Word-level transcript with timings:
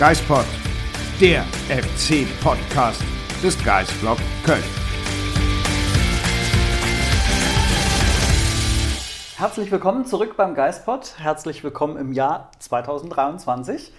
Geispod, 0.00 0.46
der 1.20 1.42
FC-Podcast 1.68 3.02
des 3.42 3.62
Geisblog 3.62 4.16
Köln. 4.46 4.64
Herzlich 9.36 9.70
willkommen 9.70 10.06
zurück 10.06 10.38
beim 10.38 10.54
Geistpod. 10.54 11.18
Herzlich 11.18 11.62
willkommen 11.62 11.98
im 11.98 12.14
Jahr 12.14 12.50
2023 12.60 13.92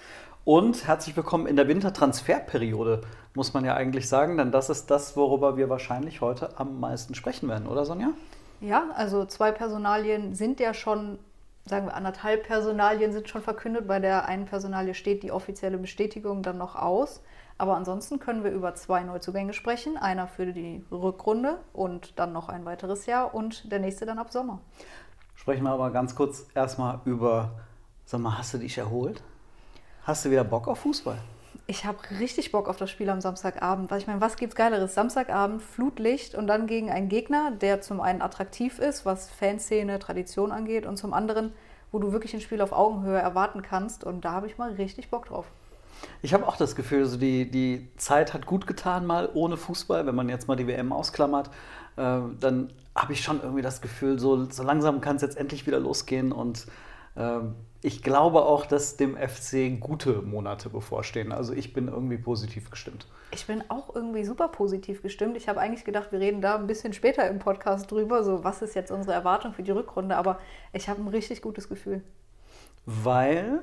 und 0.44 0.88
herzlich 0.88 1.16
willkommen 1.16 1.46
in 1.46 1.56
der 1.56 1.68
Wintertransferperiode, 1.68 3.02
muss 3.36 3.54
man 3.54 3.64
ja 3.64 3.76
eigentlich 3.76 4.10
sagen, 4.10 4.38
denn 4.38 4.52
das 4.52 4.72
ist 4.72 4.90
das, 4.90 5.16
worüber 5.16 5.56
wir 5.56 5.70
wahrscheinlich 5.70 6.20
heute 6.20 6.58
am 6.58 6.80
meisten 6.80 7.14
sprechen 7.14 7.48
werden, 7.48 7.68
oder 7.68 7.86
Sonja? 7.86 8.10
Ja, 8.60 8.86
also 8.96 9.26
zwei 9.26 9.52
Personalien 9.52 10.34
sind 10.34 10.60
ja 10.60 10.74
schon, 10.74 11.20
sagen 11.66 11.88
wir 11.88 11.96
anderthalb 11.96 12.46
Personalien 12.46 13.12
sind 13.12 13.30
schon 13.30 13.42
verkündet. 13.42 13.88
Bei 13.88 14.00
der 14.00 14.26
einen 14.26 14.46
Personalie 14.46 14.94
steht 14.94 15.24
die 15.24 15.32
offizielle 15.32 15.78
Bestätigung 15.78 16.44
dann 16.44 16.58
noch 16.58 16.76
aus. 16.76 17.22
Aber 17.58 17.76
ansonsten 17.76 18.20
können 18.20 18.44
wir 18.44 18.52
über 18.52 18.74
zwei 18.74 19.04
Neuzugänge 19.04 19.54
sprechen. 19.54 19.98
Einer 19.98 20.28
für 20.28 20.48
die 20.48 20.84
Rückrunde 20.92 21.60
und 21.74 22.18
dann 22.18 22.34
noch 22.34 22.50
ein 22.50 22.66
weiteres 22.66 23.06
Jahr 23.06 23.36
und 23.36 23.72
der 23.72 23.80
nächste 23.80 24.06
dann 24.06 24.18
ab 24.18 24.32
Sommer. 24.32 24.60
Sprechen 25.36 25.64
wir 25.64 25.72
aber 25.72 25.92
ganz 25.92 26.16
kurz 26.16 26.48
erstmal 26.56 27.00
über, 27.06 27.52
sag 28.06 28.20
mal, 28.22 28.38
hast 28.38 28.54
du 28.54 28.58
dich 28.58 28.78
erholt? 28.78 29.22
Hast 30.04 30.26
du 30.26 30.32
wieder 30.32 30.44
Bock 30.44 30.68
auf 30.68 30.80
Fußball? 30.80 31.18
Ich 31.68 31.86
habe 31.86 31.98
richtig 32.20 32.52
Bock 32.52 32.68
auf 32.68 32.78
das 32.78 32.90
Spiel 32.90 33.10
am 33.10 33.22
Samstagabend. 33.22 33.92
Weil 33.92 34.00
ich 34.00 34.08
meine, 34.08 34.22
was 34.22 34.36
gibt's 34.36 34.56
Geileres? 34.56 34.94
Samstagabend, 34.94 35.62
Flutlicht 35.62 36.36
und 36.36 36.48
dann 36.48 36.68
gegen 36.68 36.90
einen 36.90 37.10
Gegner, 37.10 37.52
der 37.52 37.82
zum 37.82 38.02
einen 38.02 38.22
attraktiv 38.22 38.80
ist, 38.80 39.06
was 39.06 39.30
Fanszene, 39.30 40.00
Tradition 40.00 40.52
angeht, 40.52 40.86
und 40.86 40.98
zum 40.98 41.14
anderen, 41.14 41.54
wo 41.92 42.00
du 42.00 42.12
wirklich 42.12 42.34
ein 42.34 42.42
Spiel 42.42 42.62
auf 42.62 42.72
Augenhöhe 42.72 43.20
erwarten 43.20 43.62
kannst. 43.62 44.04
Und 44.04 44.26
da 44.26 44.32
habe 44.32 44.48
ich 44.48 44.58
mal 44.58 44.72
richtig 44.74 45.10
Bock 45.10 45.26
drauf. 45.28 45.46
Ich 46.22 46.34
habe 46.34 46.48
auch 46.48 46.58
das 46.58 46.76
Gefühl, 46.76 47.00
also 47.00 47.18
die, 47.18 47.50
die 47.50 47.90
Zeit 47.98 48.34
hat 48.34 48.46
gut 48.46 48.68
getan, 48.68 49.06
mal 49.06 49.30
ohne 49.34 49.58
Fußball, 49.58 50.06
wenn 50.06 50.16
man 50.16 50.30
jetzt 50.30 50.48
mal 50.48 50.56
die 50.56 50.68
WM 50.68 50.92
ausklammert. 50.92 51.50
Äh, 51.98 52.20
dann 52.40 52.74
habe 52.96 53.14
ich 53.14 53.22
schon 53.22 53.42
irgendwie 53.42 53.62
das 53.62 53.82
Gefühl, 53.82 54.20
so, 54.20 54.46
so 54.50 54.64
langsam 54.64 55.02
kann 55.02 55.16
es 55.16 55.22
jetzt 55.22 55.38
endlich 55.38 55.68
wieder 55.68 55.80
losgehen. 55.80 56.32
Und 56.32 56.66
äh, 57.16 57.40
ich 57.84 58.04
glaube 58.04 58.44
auch, 58.44 58.66
dass 58.66 58.98
dem 58.98 59.18
FC 59.18 59.80
gute 59.80 60.22
Monate 60.22 60.70
bevorstehen. 60.70 61.32
Also 61.32 61.54
ich 61.54 61.74
bin 61.74 61.88
irgendwie 61.88 62.18
positiv 62.18 62.70
gestimmt. 62.70 63.08
Ich 63.32 63.48
bin 63.48 63.64
auch 63.70 63.96
irgendwie 63.96 64.24
super 64.24 64.50
positiv 64.50 65.02
gestimmt. 65.02 65.36
Ich 65.36 65.50
habe 65.50 65.60
eigentlich 65.60 65.84
gedacht, 65.84 66.12
wir 66.12 66.20
reden 66.20 66.42
da 66.42 66.56
ein 66.56 66.68
bisschen 66.68 66.94
später 66.94 67.28
im 67.28 67.40
Podcast 67.40 67.90
drüber, 67.92 68.24
so 68.24 68.44
was 68.44 68.62
ist 68.62 68.76
jetzt 68.76 68.92
unsere 68.92 69.14
Erwartung 69.14 69.54
für 69.54 69.64
die 69.64 69.72
Rückrunde. 69.72 70.16
Aber 70.16 70.40
ich 70.74 70.90
habe 70.90 71.02
ein 71.02 71.08
richtig 71.08 71.42
gutes 71.42 71.70
Gefühl. 71.70 72.04
Weil? 72.86 73.62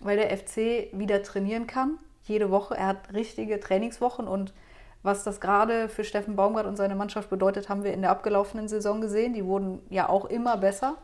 Weil 0.00 0.16
der 0.16 0.36
FC 0.36 0.88
wieder 0.92 1.22
trainieren 1.22 1.66
kann, 1.66 1.98
jede 2.24 2.50
Woche. 2.50 2.76
Er 2.76 2.86
hat 2.86 3.12
richtige 3.12 3.60
Trainingswochen 3.60 4.28
und 4.28 4.54
was 5.02 5.24
das 5.24 5.40
gerade 5.40 5.88
für 5.88 6.04
Steffen 6.04 6.36
Baumgart 6.36 6.66
und 6.66 6.76
seine 6.76 6.96
Mannschaft 6.96 7.30
bedeutet, 7.30 7.68
haben 7.68 7.84
wir 7.84 7.92
in 7.92 8.00
der 8.00 8.10
abgelaufenen 8.10 8.66
Saison 8.66 9.00
gesehen. 9.00 9.34
Die 9.34 9.44
wurden 9.44 9.80
ja 9.90 10.08
auch 10.08 10.24
immer 10.24 10.56
besser. 10.56 10.96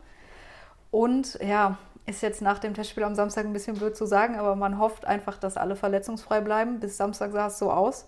Und 0.91 1.39
ja, 1.41 1.77
ist 2.05 2.21
jetzt 2.21 2.41
nach 2.41 2.59
dem 2.59 2.73
Testspiel 2.73 3.03
am 3.03 3.15
Samstag 3.15 3.45
ein 3.45 3.53
bisschen 3.53 3.77
blöd 3.77 3.95
zu 3.95 4.05
sagen, 4.05 4.35
aber 4.35 4.55
man 4.55 4.79
hofft 4.79 5.05
einfach, 5.05 5.37
dass 5.37 5.57
alle 5.57 5.75
verletzungsfrei 5.75 6.41
bleiben. 6.41 6.79
Bis 6.79 6.97
Samstag 6.97 7.31
sah 7.31 7.47
es 7.47 7.59
so 7.59 7.71
aus. 7.71 8.07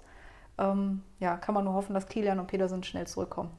Ähm, 0.57 1.01
ja, 1.19 1.37
kann 1.37 1.55
man 1.55 1.63
nur 1.65 1.73
hoffen, 1.73 1.93
dass 1.93 2.07
Kilian 2.07 2.39
und 2.39 2.47
Petersen 2.47 2.83
schnell 2.83 3.07
zurückkommen. 3.07 3.51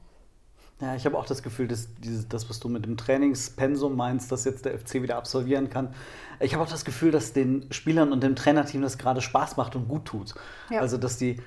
Ja, 0.79 0.95
ich 0.95 1.05
habe 1.07 1.17
auch 1.17 1.25
das 1.25 1.41
Gefühl, 1.41 1.67
dass 1.67 1.95
dieses, 1.95 2.27
das, 2.27 2.49
was 2.51 2.59
du 2.59 2.69
mit 2.69 2.85
dem 2.85 2.97
Trainingspensum 2.97 3.95
meinst, 3.95 4.31
dass 4.31 4.45
jetzt 4.45 4.65
der 4.65 4.77
FC 4.77 5.01
wieder 5.01 5.17
absolvieren 5.17 5.71
kann. 5.71 5.95
Ich 6.39 6.53
habe 6.53 6.63
auch 6.63 6.69
das 6.69 6.85
Gefühl, 6.85 7.09
dass 7.11 7.33
den 7.33 7.65
Spielern 7.71 8.11
und 8.11 8.21
dem 8.21 8.35
Trainerteam 8.35 8.83
das 8.83 8.99
gerade 8.99 9.21
Spaß 9.21 9.57
macht 9.57 9.75
und 9.75 9.87
gut 9.87 10.05
tut. 10.05 10.35
Ja. 10.69 10.81
Also, 10.81 10.97
dass 10.97 11.17
die 11.17 11.41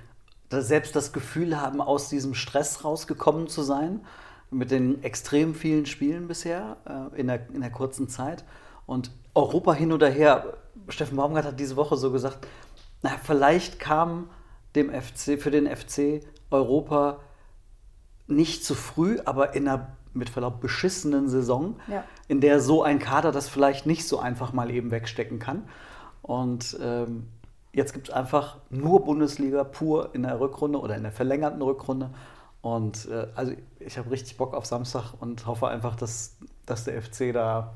dass 0.51 0.67
selbst 0.69 0.95
das 0.95 1.13
Gefühl 1.13 1.59
haben, 1.59 1.81
aus 1.81 2.09
diesem 2.09 2.35
Stress 2.35 2.85
rausgekommen 2.85 3.49
zu 3.49 3.63
sein, 3.63 4.01
mit 4.51 4.71
den 4.73 5.03
extrem 5.03 5.55
vielen 5.55 5.87
Spielen 5.87 6.27
bisher 6.27 6.77
äh, 7.15 7.21
in, 7.21 7.29
der, 7.29 7.49
in 7.55 7.61
der 7.61 7.71
kurzen 7.71 8.09
Zeit. 8.09 8.45
Und 8.91 9.13
Europa 9.35 9.73
hin 9.73 9.93
oder 9.93 10.11
her, 10.11 10.55
Steffen 10.89 11.17
Baumgart 11.17 11.45
hat 11.45 11.61
diese 11.61 11.77
Woche 11.77 11.97
so 11.97 12.11
gesagt, 12.11 12.45
na, 13.03 13.11
vielleicht 13.23 13.79
kam 13.79 14.31
dem 14.75 14.91
FC, 14.91 15.41
für 15.41 15.53
den 15.53 15.69
FC 15.69 16.23
Europa 16.51 17.21
nicht 18.27 18.65
zu 18.65 18.75
früh, 18.75 19.21
aber 19.25 19.55
in 19.55 19.69
einer 19.69 19.97
mit 20.13 20.29
Verlaub 20.29 20.61
beschissenen 20.61 21.29
Saison, 21.29 21.77
ja. 21.87 22.03
in 22.27 22.41
der 22.41 22.59
so 22.59 22.83
ein 22.83 22.99
Kader 22.99 23.31
das 23.31 23.49
vielleicht 23.49 23.87
nicht 23.87 24.09
so 24.09 24.19
einfach 24.19 24.53
mal 24.53 24.73
eben 24.73 24.91
wegstecken 24.91 25.39
kann. 25.39 25.69
Und 26.21 26.77
ähm, 26.83 27.29
jetzt 27.73 27.93
gibt 27.93 28.09
es 28.09 28.15
einfach 28.15 28.57
nur 28.71 29.05
Bundesliga 29.05 29.63
pur 29.63 30.11
in 30.15 30.25
der 30.25 30.41
Rückrunde 30.41 30.81
oder 30.81 30.97
in 30.97 31.05
der 31.05 31.13
verlängerten 31.13 31.63
Rückrunde. 31.63 32.11
Und 32.61 33.07
äh, 33.09 33.29
also 33.37 33.53
ich 33.79 33.99
habe 33.99 34.11
richtig 34.11 34.37
Bock 34.37 34.53
auf 34.53 34.67
Samstag 34.67 35.13
und 35.21 35.47
hoffe 35.47 35.69
einfach, 35.69 35.95
dass, 35.95 36.39
dass 36.67 36.83
der 36.83 37.01
FC 37.01 37.33
da, 37.33 37.73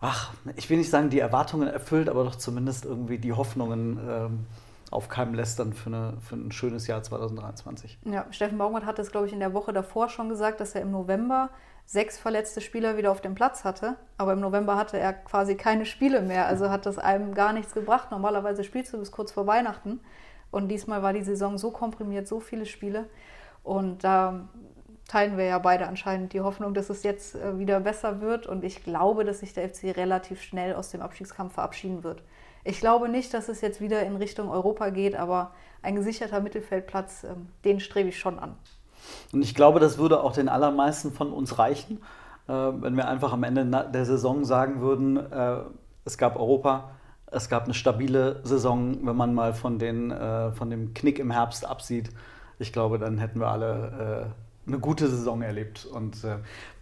ach, 0.00 0.32
ich 0.56 0.70
will 0.70 0.78
nicht 0.78 0.90
sagen, 0.90 1.10
die 1.10 1.18
Erwartungen 1.18 1.68
erfüllt, 1.68 2.08
aber 2.08 2.24
doch 2.24 2.36
zumindest 2.36 2.84
irgendwie 2.84 3.18
die 3.18 3.32
Hoffnungen 3.32 3.98
ähm, 4.08 4.46
aufkeimen 4.90 5.34
lässt 5.34 5.58
dann 5.58 5.72
für, 5.72 5.88
eine, 5.88 6.14
für 6.20 6.36
ein 6.36 6.52
schönes 6.52 6.86
Jahr 6.86 7.02
2023. 7.02 7.98
Ja, 8.04 8.26
Steffen 8.30 8.58
Baumgart 8.58 8.86
hat 8.86 8.98
es, 8.98 9.10
glaube 9.10 9.26
ich, 9.26 9.32
in 9.32 9.40
der 9.40 9.54
Woche 9.54 9.72
davor 9.72 10.08
schon 10.08 10.28
gesagt, 10.28 10.60
dass 10.60 10.74
er 10.74 10.82
im 10.82 10.90
November 10.90 11.50
sechs 11.86 12.18
verletzte 12.18 12.60
Spieler 12.60 12.96
wieder 12.96 13.10
auf 13.10 13.20
dem 13.20 13.34
Platz 13.34 13.64
hatte. 13.64 13.96
Aber 14.16 14.32
im 14.32 14.40
November 14.40 14.76
hatte 14.76 14.98
er 14.98 15.12
quasi 15.12 15.56
keine 15.56 15.86
Spiele 15.86 16.22
mehr. 16.22 16.46
Also 16.46 16.70
hat 16.70 16.86
das 16.86 16.98
einem 16.98 17.34
gar 17.34 17.52
nichts 17.52 17.72
gebracht. 17.72 18.10
Normalerweise 18.10 18.64
spielst 18.64 18.92
du 18.92 18.98
bis 18.98 19.12
kurz 19.12 19.32
vor 19.32 19.46
Weihnachten. 19.46 20.00
Und 20.50 20.68
diesmal 20.68 21.02
war 21.02 21.12
die 21.12 21.22
Saison 21.22 21.58
so 21.58 21.70
komprimiert, 21.70 22.26
so 22.26 22.40
viele 22.40 22.66
Spiele. 22.66 23.08
Und 23.62 24.04
da 24.04 24.48
teilen 25.10 25.36
wir 25.36 25.44
ja 25.44 25.58
beide 25.58 25.88
anscheinend 25.88 26.32
die 26.34 26.40
Hoffnung, 26.40 26.72
dass 26.72 26.88
es 26.88 27.02
jetzt 27.02 27.34
äh, 27.34 27.58
wieder 27.58 27.80
besser 27.80 28.20
wird. 28.20 28.46
Und 28.46 28.62
ich 28.62 28.84
glaube, 28.84 29.24
dass 29.24 29.40
sich 29.40 29.52
der 29.52 29.68
FC 29.68 29.96
relativ 29.96 30.40
schnell 30.40 30.74
aus 30.76 30.90
dem 30.90 31.02
Abstiegskampf 31.02 31.54
verabschieden 31.54 32.04
wird. 32.04 32.22
Ich 32.62 32.78
glaube 32.78 33.08
nicht, 33.08 33.34
dass 33.34 33.48
es 33.48 33.60
jetzt 33.60 33.80
wieder 33.80 34.04
in 34.04 34.14
Richtung 34.14 34.48
Europa 34.50 34.90
geht, 34.90 35.16
aber 35.16 35.50
ein 35.82 35.96
gesicherter 35.96 36.40
Mittelfeldplatz, 36.40 37.24
ähm, 37.24 37.48
den 37.64 37.80
strebe 37.80 38.10
ich 38.10 38.20
schon 38.20 38.38
an. 38.38 38.54
Und 39.32 39.42
ich 39.42 39.56
glaube, 39.56 39.80
das 39.80 39.98
würde 39.98 40.22
auch 40.22 40.32
den 40.32 40.48
allermeisten 40.48 41.10
von 41.10 41.32
uns 41.32 41.58
reichen, 41.58 42.00
äh, 42.46 42.52
wenn 42.52 42.96
wir 42.96 43.08
einfach 43.08 43.32
am 43.32 43.42
Ende 43.42 43.64
der 43.92 44.04
Saison 44.04 44.44
sagen 44.44 44.80
würden, 44.80 45.16
äh, 45.16 45.56
es 46.04 46.18
gab 46.18 46.36
Europa, 46.36 46.92
es 47.32 47.48
gab 47.48 47.64
eine 47.64 47.74
stabile 47.74 48.40
Saison, 48.44 49.04
wenn 49.04 49.16
man 49.16 49.34
mal 49.34 49.54
von, 49.54 49.78
den, 49.78 50.12
von 50.52 50.68
dem 50.68 50.94
Knick 50.94 51.20
im 51.20 51.30
Herbst 51.30 51.64
absieht. 51.64 52.10
Ich 52.58 52.72
glaube, 52.72 52.98
dann 52.98 53.18
hätten 53.18 53.38
wir 53.38 53.46
alle 53.46 54.34
eine 54.72 54.80
gute 54.80 55.08
Saison 55.08 55.42
erlebt. 55.42 55.86
Und 55.86 56.24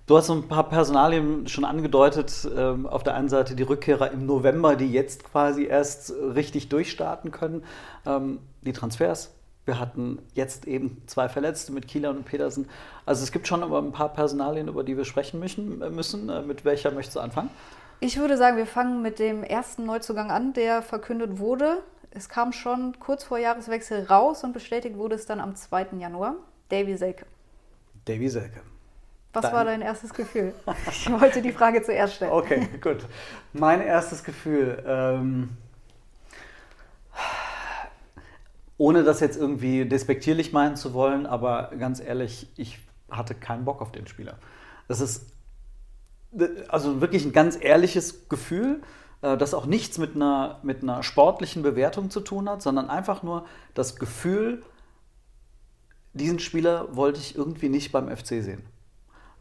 Du 0.09 0.17
hast 0.17 0.29
so 0.29 0.33
ein 0.33 0.49
paar 0.49 0.67
Personalien 0.71 1.47
schon 1.49 1.67
angedeutet. 1.67 2.49
Ähm, 2.57 2.87
auf 2.87 3.03
der 3.03 3.15
einen 3.15 3.29
Seite 3.29 3.55
die 3.55 3.63
Rückkehrer 3.63 4.11
im 4.11 4.25
November, 4.25 4.75
die 4.75 4.91
jetzt 4.91 5.23
quasi 5.23 5.67
erst 5.67 6.11
richtig 6.11 6.71
durchstarten 6.71 7.31
können. 7.31 7.63
Ähm, 8.07 8.39
die 8.63 8.73
Transfers. 8.73 9.35
Wir 9.67 9.79
hatten 9.79 10.23
jetzt 10.33 10.67
eben 10.67 11.03
zwei 11.07 11.29
Verletzte 11.29 11.73
mit 11.73 11.87
Kieler 11.87 12.09
und 12.09 12.25
Petersen. 12.25 12.71
Also 13.05 13.23
es 13.23 13.33
gibt 13.33 13.47
schon 13.47 13.63
aber 13.63 13.83
ein 13.83 13.93
paar 13.93 14.09
Personalien, 14.09 14.69
über 14.69 14.83
die 14.83 14.97
wir 14.97 15.05
sprechen 15.05 15.41
müssen. 15.41 15.83
Äh, 15.83 15.91
müssen. 15.91 16.31
Äh, 16.31 16.41
mit 16.41 16.65
welcher 16.65 16.91
möchtest 16.91 17.17
du 17.17 17.21
anfangen? 17.21 17.51
Ich 18.01 18.19
würde 18.19 18.39
sagen, 18.39 18.57
wir 18.57 18.67
fangen 18.67 19.03
mit 19.03 19.19
dem 19.19 19.45
ersten 19.45 19.85
Neuzugang 19.85 20.31
an, 20.31 20.55
der 20.55 20.81
verkündet 20.81 21.39
wurde. 21.39 21.83
Es 22.13 22.31
kam 22.31 22.53
schon 22.55 22.99
kurz 22.99 23.25
vor 23.25 23.37
Jahreswechsel 23.37 24.05
raus 24.05 24.43
und 24.43 24.55
bestätigt 24.55 24.97
wurde 24.97 25.17
es 25.17 25.27
dann 25.27 25.39
am 25.39 25.55
2. 25.55 25.99
Januar. 25.99 26.37
Davy 26.71 26.97
Selke. 26.97 27.27
Davy 28.09 28.29
Selke. 28.29 28.61
Was 29.33 29.43
Dein 29.43 29.53
war 29.53 29.65
dein 29.65 29.83
erstes 29.83 30.15
Gefühl? 30.15 30.55
Ich 30.91 31.11
wollte 31.11 31.43
die 31.43 31.53
Frage 31.53 31.83
zuerst 31.83 32.15
stellen. 32.15 32.33
Okay, 32.33 32.69
gut. 32.81 33.07
Mein 33.53 33.83
erstes 33.83 34.25
Gefühl. 34.25 34.83
Ähm, 34.87 35.51
ohne 38.79 39.03
das 39.03 39.21
jetzt 39.21 39.37
irgendwie 39.37 39.85
despektierlich 39.85 40.53
meinen 40.53 40.77
zu 40.77 40.95
wollen, 40.95 41.27
aber 41.27 41.73
ganz 41.79 42.01
ehrlich, 42.01 42.49
ich 42.57 42.79
hatte 43.11 43.35
keinen 43.35 43.65
Bock 43.65 43.83
auf 43.83 43.93
den 43.93 44.07
Spieler. 44.07 44.39
Das 44.87 45.01
ist 45.01 45.27
also 46.69 47.01
wirklich 47.01 47.25
ein 47.25 47.33
ganz 47.33 47.59
ehrliches 47.61 48.29
Gefühl, 48.29 48.83
äh, 49.23 49.37
das 49.37 49.55
auch 49.55 49.67
nichts 49.67 49.99
mit 49.99 50.15
einer, 50.15 50.61
mit 50.63 50.83
einer 50.83 51.03
sportlichen 51.03 51.63
Bewertung 51.63 52.11
zu 52.11 52.21
tun 52.21 52.49
hat, 52.49 52.63
sondern 52.63 52.89
einfach 52.89 53.23
nur 53.23 53.47
das 53.75 53.97
Gefühl, 53.97 54.63
diesen 56.19 56.39
Spieler 56.39 56.95
wollte 56.95 57.21
ich 57.21 57.37
irgendwie 57.37 57.69
nicht 57.69 57.93
beim 57.93 58.15
FC 58.15 58.43
sehen. 58.43 58.63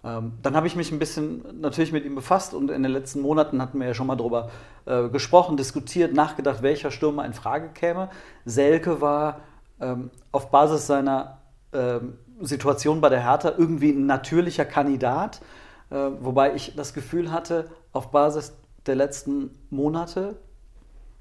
Ähm, 0.03 0.33
dann 0.41 0.55
habe 0.55 0.67
ich 0.67 0.75
mich 0.75 0.91
ein 0.91 0.99
bisschen 0.99 1.43
natürlich 1.59 1.91
mit 1.91 2.05
ihm 2.05 2.15
befasst 2.15 2.53
und 2.53 2.71
in 2.71 2.83
den 2.83 2.91
letzten 2.91 3.21
Monaten 3.21 3.61
hatten 3.61 3.79
wir 3.79 3.87
ja 3.87 3.93
schon 3.93 4.07
mal 4.07 4.15
darüber 4.15 4.49
äh, 4.85 5.09
gesprochen, 5.09 5.57
diskutiert, 5.57 6.13
nachgedacht, 6.13 6.61
welcher 6.61 6.91
Stürmer 6.91 7.25
in 7.25 7.33
Frage 7.33 7.69
käme. 7.69 8.09
Selke 8.45 9.01
war 9.01 9.41
ähm, 9.81 10.11
auf 10.31 10.49
Basis 10.49 10.87
seiner 10.87 11.39
ähm, 11.73 12.19
Situation 12.39 13.01
bei 13.01 13.09
der 13.09 13.21
Hertha 13.21 13.53
irgendwie 13.57 13.91
ein 13.91 14.05
natürlicher 14.05 14.65
Kandidat, 14.65 15.41
äh, 15.89 15.95
wobei 15.95 16.55
ich 16.55 16.75
das 16.75 16.93
Gefühl 16.93 17.31
hatte, 17.31 17.69
auf 17.91 18.11
Basis 18.11 18.53
der 18.85 18.95
letzten 18.95 19.51
Monate, 19.69 20.37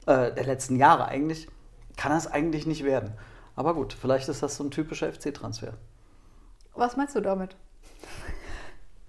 äh, 0.06 0.32
der 0.32 0.44
letzten 0.44 0.76
Jahre 0.76 1.06
eigentlich, 1.06 1.48
kann 1.96 2.12
das 2.12 2.30
eigentlich 2.30 2.66
nicht 2.66 2.84
werden. 2.84 3.14
Aber 3.56 3.74
gut, 3.74 3.94
vielleicht 3.94 4.28
ist 4.28 4.42
das 4.42 4.56
so 4.56 4.64
ein 4.64 4.70
typischer 4.70 5.12
FC-Transfer. 5.12 5.72
Was 6.74 6.96
meinst 6.96 7.16
du 7.16 7.20
damit? 7.20 7.56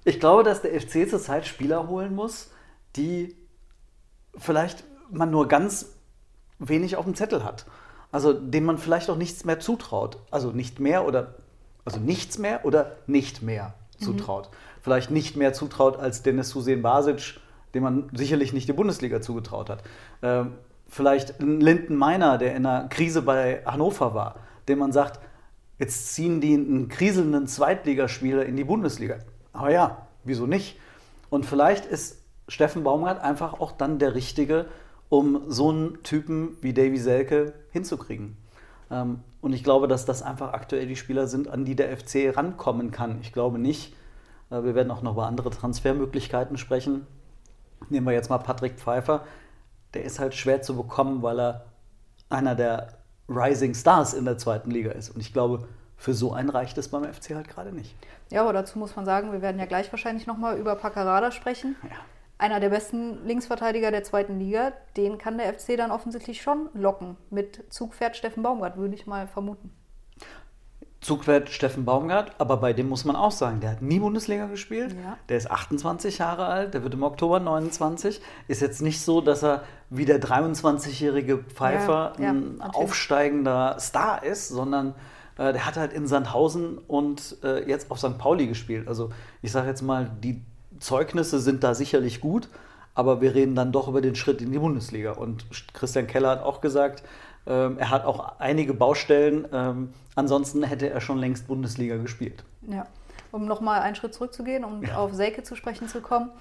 Ich 0.05 0.19
glaube, 0.21 0.43
dass 0.43 0.61
der 0.61 0.79
FC 0.79 1.09
zurzeit 1.09 1.45
Spieler 1.45 1.87
holen 1.89 2.15
muss, 2.15 2.49
die 2.95 3.35
vielleicht 4.37 4.85
man 5.11 5.29
nur 5.29 5.47
ganz 5.47 5.93
wenig 6.59 6.95
auf 6.95 7.05
dem 7.05 7.13
Zettel 7.13 7.43
hat. 7.43 7.65
Also 8.11 8.31
denen 8.31 8.65
man 8.65 8.77
vielleicht 8.77 9.09
auch 9.09 9.17
nichts 9.17 9.43
mehr 9.43 9.59
zutraut. 9.59 10.17
Also 10.31 10.51
nicht 10.51 10.79
mehr 10.79 11.05
oder 11.05 11.35
also 11.83 11.99
nichts 11.99 12.37
mehr 12.37 12.65
oder 12.65 12.97
nicht 13.05 13.41
mehr 13.41 13.73
mhm. 13.99 14.03
zutraut. 14.03 14.49
Mhm. 14.49 14.55
Vielleicht 14.81 15.11
nicht 15.11 15.35
mehr 15.35 15.53
zutraut 15.53 15.97
als 15.97 16.23
Dennis 16.23 16.55
Hussein 16.55 16.81
Basic, 16.81 17.39
dem 17.73 17.83
man 17.83 18.09
sicherlich 18.13 18.53
nicht 18.53 18.67
die 18.67 18.73
Bundesliga 18.73 19.21
zugetraut 19.21 19.69
hat. 19.69 19.83
Ähm, 20.21 20.53
vielleicht 20.87 21.39
ein 21.39 21.59
Linden 21.59 21.95
Meiner, 21.95 22.37
der 22.37 22.55
in 22.55 22.65
einer 22.65 22.87
Krise 22.87 23.21
bei 23.21 23.61
Hannover 23.65 24.13
war, 24.13 24.35
dem 24.67 24.79
man 24.79 24.91
sagt, 24.91 25.19
jetzt 25.79 26.13
ziehen 26.13 26.41
die 26.41 26.53
einen 26.53 26.87
kriselnden 26.89 27.47
Zweitligaspieler 27.47 28.45
in 28.45 28.55
die 28.55 28.63
Bundesliga. 28.63 29.17
Aber 29.53 29.71
ja, 29.71 30.07
wieso 30.23 30.45
nicht? 30.45 30.79
Und 31.29 31.45
vielleicht 31.45 31.85
ist 31.85 32.23
Steffen 32.47 32.83
Baumgart 32.83 33.21
einfach 33.21 33.59
auch 33.59 33.73
dann 33.73 33.99
der 33.99 34.15
Richtige, 34.15 34.67
um 35.09 35.41
so 35.47 35.69
einen 35.69 36.03
Typen 36.03 36.57
wie 36.61 36.73
Davy 36.73 36.97
Selke 36.97 37.53
hinzukriegen. 37.71 38.37
Ähm, 38.89 39.19
und 39.41 39.53
ich 39.53 39.63
glaube, 39.63 39.87
dass 39.87 40.05
das 40.05 40.21
einfach 40.21 40.53
aktuell 40.53 40.87
die 40.87 40.95
Spieler 40.95 41.27
sind, 41.27 41.47
an 41.47 41.65
die 41.65 41.75
der 41.75 41.95
FC 41.95 42.35
rankommen 42.35 42.91
kann. 42.91 43.19
Ich 43.21 43.33
glaube 43.33 43.59
nicht, 43.59 43.93
äh, 44.49 44.63
wir 44.63 44.75
werden 44.75 44.91
auch 44.91 45.01
noch 45.01 45.13
über 45.13 45.27
andere 45.27 45.49
Transfermöglichkeiten 45.49 46.57
sprechen. 46.57 47.05
Nehmen 47.89 48.07
wir 48.07 48.13
jetzt 48.13 48.29
mal 48.29 48.39
Patrick 48.39 48.79
Pfeiffer. 48.79 49.23
Der 49.93 50.03
ist 50.03 50.19
halt 50.19 50.33
schwer 50.35 50.61
zu 50.61 50.75
bekommen, 50.75 51.21
weil 51.21 51.39
er 51.39 51.65
einer 52.29 52.55
der 52.55 52.97
Rising 53.29 53.73
Stars 53.73 54.13
in 54.13 54.25
der 54.25 54.37
zweiten 54.37 54.71
Liga 54.71 54.91
ist. 54.91 55.09
Und 55.09 55.21
ich 55.21 55.33
glaube, 55.33 55.67
für 55.97 56.13
so 56.13 56.33
einen 56.33 56.49
reicht 56.49 56.77
es 56.77 56.89
beim 56.89 57.03
FC 57.03 57.31
halt 57.31 57.47
gerade 57.47 57.73
nicht. 57.73 57.95
Ja, 58.29 58.41
aber 58.41 58.53
dazu 58.53 58.77
muss 58.77 58.95
man 58.95 59.05
sagen, 59.05 59.31
wir 59.31 59.41
werden 59.41 59.59
ja 59.59 59.65
gleich 59.65 59.91
wahrscheinlich 59.91 60.27
nochmal 60.27 60.57
über 60.57 60.75
Paccarada 60.75 61.31
sprechen. 61.31 61.75
Ja. 61.83 61.97
Einer 62.37 62.59
der 62.59 62.69
besten 62.69 63.25
Linksverteidiger 63.25 63.89
der 63.89 64.03
zweiten 64.03 64.39
Liga, 64.39 64.73
den 64.95 65.17
kann 65.17 65.39
der 65.39 65.51
FC 65.51 65.75
dann 65.75 65.89
offensichtlich 65.89 66.41
schon 66.41 66.69
locken. 66.73 67.17
Mit 67.31 67.63
Zugpferd 67.73 68.15
Steffen 68.15 68.43
Baumgart, 68.43 68.77
würde 68.77 68.93
ich 68.93 69.07
mal 69.07 69.27
vermuten. 69.27 69.71
Zugpferd 70.99 71.49
Steffen 71.49 71.85
Baumgart, 71.85 72.31
aber 72.39 72.57
bei 72.57 72.73
dem 72.73 72.89
muss 72.89 73.05
man 73.05 73.15
auch 73.15 73.31
sagen, 73.31 73.59
der 73.59 73.71
hat 73.71 73.81
nie 73.83 73.99
Bundesliga 73.99 74.47
gespielt, 74.47 74.93
ja. 74.93 75.17
der 75.29 75.37
ist 75.37 75.49
28 75.49 76.17
Jahre 76.17 76.47
alt, 76.47 76.73
der 76.73 76.83
wird 76.83 76.95
im 76.95 77.03
Oktober 77.03 77.39
29. 77.39 78.19
Ist 78.47 78.61
jetzt 78.61 78.81
nicht 78.81 79.01
so, 79.01 79.21
dass 79.21 79.43
er 79.43 79.63
wie 79.91 80.05
der 80.05 80.19
23-jährige 80.19 81.37
Pfeifer 81.37 82.13
ja, 82.17 82.23
ja, 82.23 82.29
ein 82.31 82.61
aufsteigender 82.61 83.77
Star 83.79 84.23
ist, 84.23 84.49
sondern 84.49 84.95
äh, 85.37 85.53
der 85.53 85.67
hat 85.67 85.77
halt 85.77 85.93
in 85.93 86.07
Sandhausen 86.07 86.79
und 86.79 87.37
äh, 87.43 87.67
jetzt 87.69 87.91
auf 87.91 87.99
St. 87.99 88.17
Pauli 88.17 88.47
gespielt. 88.47 88.87
Also 88.87 89.11
ich 89.43 89.51
sage 89.51 89.67
jetzt 89.67 89.83
mal, 89.83 90.11
die 90.23 90.41
Zeugnisse 90.79 91.39
sind 91.39 91.63
da 91.63 91.75
sicherlich 91.75 92.21
gut, 92.21 92.49
aber 92.95 93.21
wir 93.21 93.35
reden 93.35 93.53
dann 93.53 93.71
doch 93.71 93.87
über 93.87 94.01
den 94.01 94.15
Schritt 94.15 94.41
in 94.41 94.51
die 94.51 94.59
Bundesliga. 94.59 95.11
Und 95.11 95.45
Christian 95.73 96.07
Keller 96.07 96.29
hat 96.29 96.43
auch 96.43 96.59
gesagt, 96.59 97.03
ähm, 97.45 97.77
er 97.77 97.91
hat 97.91 98.05
auch 98.05 98.39
einige 98.39 98.73
Baustellen. 98.73 99.47
Ähm, 99.53 99.89
ansonsten 100.17 100.63
hätte 100.63 100.89
er 100.89 101.01
schon 101.01 101.17
längst 101.17 101.47
Bundesliga 101.47 101.97
gespielt. 101.97 102.43
Ja, 102.67 102.85
um 103.31 103.45
nochmal 103.45 103.81
einen 103.81 103.95
Schritt 103.95 104.13
zurückzugehen, 104.13 104.63
um 104.63 104.83
ja. 104.83 104.97
auf 104.97 105.13
Selke 105.13 105.43
zu 105.43 105.55
sprechen 105.55 105.87
zu 105.87 106.01
kommen, 106.01 106.31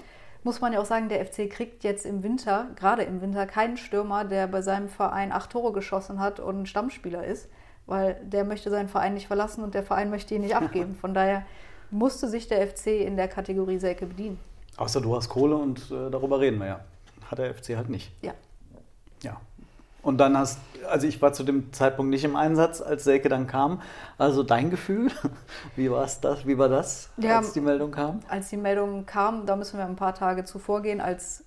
muss 0.43 0.61
man 0.61 0.73
ja 0.73 0.81
auch 0.81 0.87
sagen, 0.87 1.09
der 1.09 1.25
FC 1.25 1.51
kriegt 1.51 1.83
jetzt 1.85 2.07
im 2.07 2.23
Winter, 2.23 2.69
gerade 2.77 3.03
im 3.03 3.21
Winter, 3.21 3.47
keinen 3.47 3.77
Stürmer, 3.77 4.25
der 4.25 4.47
bei 4.47 4.63
seinem 4.63 4.89
Verein 4.89 5.33
acht 5.33 5.51
Tore 5.51 5.73
geschossen 5.73 6.21
hat 6.21 6.41
und 6.41 6.69
Stammspieler 6.69 7.25
ist, 7.25 7.49
weil 7.87 8.21
der 8.23 8.45
möchte 8.45 8.71
seinen 8.71 8.89
Verein 8.89 9.15
nicht 9.15 9.27
verlassen 9.27 9.65
und 9.65 9.75
der 9.75 9.83
Verein 9.83 10.09
möchte 10.09 10.35
ihn 10.35 10.43
nicht 10.43 10.57
abgeben. 10.57 10.95
Von 10.95 11.15
daher 11.15 11.45
musste 11.91 12.29
sich 12.29 12.49
der 12.49 12.67
FC 12.67 12.87
in 12.87 13.17
der 13.17 13.29
Kategorie 13.29 13.79
Selke 13.79 14.07
bedienen. 14.07 14.39
Außer 14.77 15.01
du 15.01 15.17
hast 15.17 15.29
Kohle 15.29 15.57
und 15.57 15.91
äh, 15.91 16.11
darüber 16.11 16.41
reden 16.41 16.59
wir 16.59 16.67
ja. 16.67 16.81
Hat 17.31 17.39
der 17.39 17.53
FC 17.55 17.77
halt 17.77 17.89
nicht. 17.89 18.13
Ja. 18.23 18.35
Ja. 19.23 19.41
Und 20.07 20.19
dann 20.19 20.39
hast, 20.39 20.61
also 20.89 21.09
ich 21.09 21.21
war 21.21 21.33
zu 21.33 21.43
dem 21.43 21.73
Zeitpunkt 21.73 22.11
nicht 22.11 22.23
im 22.23 22.37
Einsatz, 22.37 22.81
als 22.81 23.03
Selke 23.03 23.29
dann 23.29 23.49
kam. 23.49 23.83
Also 24.19 24.45
dein 24.45 24.71
Gefühl, 24.71 25.11
wie 25.75 25.91
war 25.91 26.09
das, 26.21 26.47
wie 26.47 26.57
war 26.57 26.69
das, 26.69 27.11
ja, 27.17 27.39
als 27.39 27.55
die 27.55 27.61
Meldung 27.61 27.91
kam? 27.91 28.21
Als 28.29 28.49
die 28.49 28.57
Meldung 28.57 29.05
kam, 29.05 29.47
da 29.47 29.57
müssen 29.57 29.79
wir 29.79 29.85
ein 29.85 29.97
paar 29.97 30.15
Tage 30.15 30.45
zuvor 30.45 30.83
gehen, 30.83 31.01
als 31.01 31.43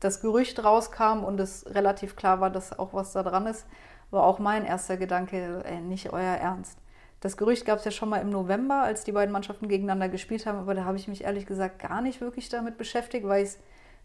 das 0.00 0.20
Gerücht 0.20 0.64
rauskam 0.64 1.22
und 1.22 1.38
es 1.38 1.66
relativ 1.72 2.16
klar 2.16 2.40
war, 2.40 2.50
dass 2.50 2.76
auch 2.76 2.94
was 2.94 3.12
da 3.12 3.22
dran 3.22 3.46
ist, 3.46 3.64
war 4.10 4.24
auch 4.24 4.40
mein 4.40 4.64
erster 4.64 4.96
Gedanke, 4.96 5.62
ey, 5.64 5.80
nicht 5.80 6.12
euer 6.12 6.34
Ernst. 6.34 6.76
Das 7.20 7.36
Gerücht 7.36 7.64
gab 7.64 7.78
es 7.78 7.84
ja 7.84 7.92
schon 7.92 8.08
mal 8.08 8.18
im 8.18 8.30
November, 8.30 8.82
als 8.82 9.04
die 9.04 9.12
beiden 9.12 9.30
Mannschaften 9.30 9.68
gegeneinander 9.68 10.08
gespielt 10.08 10.46
haben, 10.46 10.58
aber 10.58 10.74
da 10.74 10.84
habe 10.84 10.96
ich 10.96 11.06
mich 11.06 11.22
ehrlich 11.22 11.46
gesagt 11.46 11.78
gar 11.78 12.02
nicht 12.02 12.20
wirklich 12.20 12.48
damit 12.48 12.76
beschäftigt, 12.76 13.28
weil 13.28 13.44
ich 13.44 13.50
es 13.50 13.58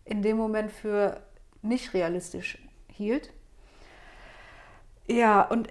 in 0.06 0.22
dem 0.22 0.38
Moment 0.38 0.72
für 0.72 1.22
nicht 1.64 1.96
realistisch 1.96 2.60
hielt. 2.88 3.32
Ja, 5.10 5.42
und 5.42 5.70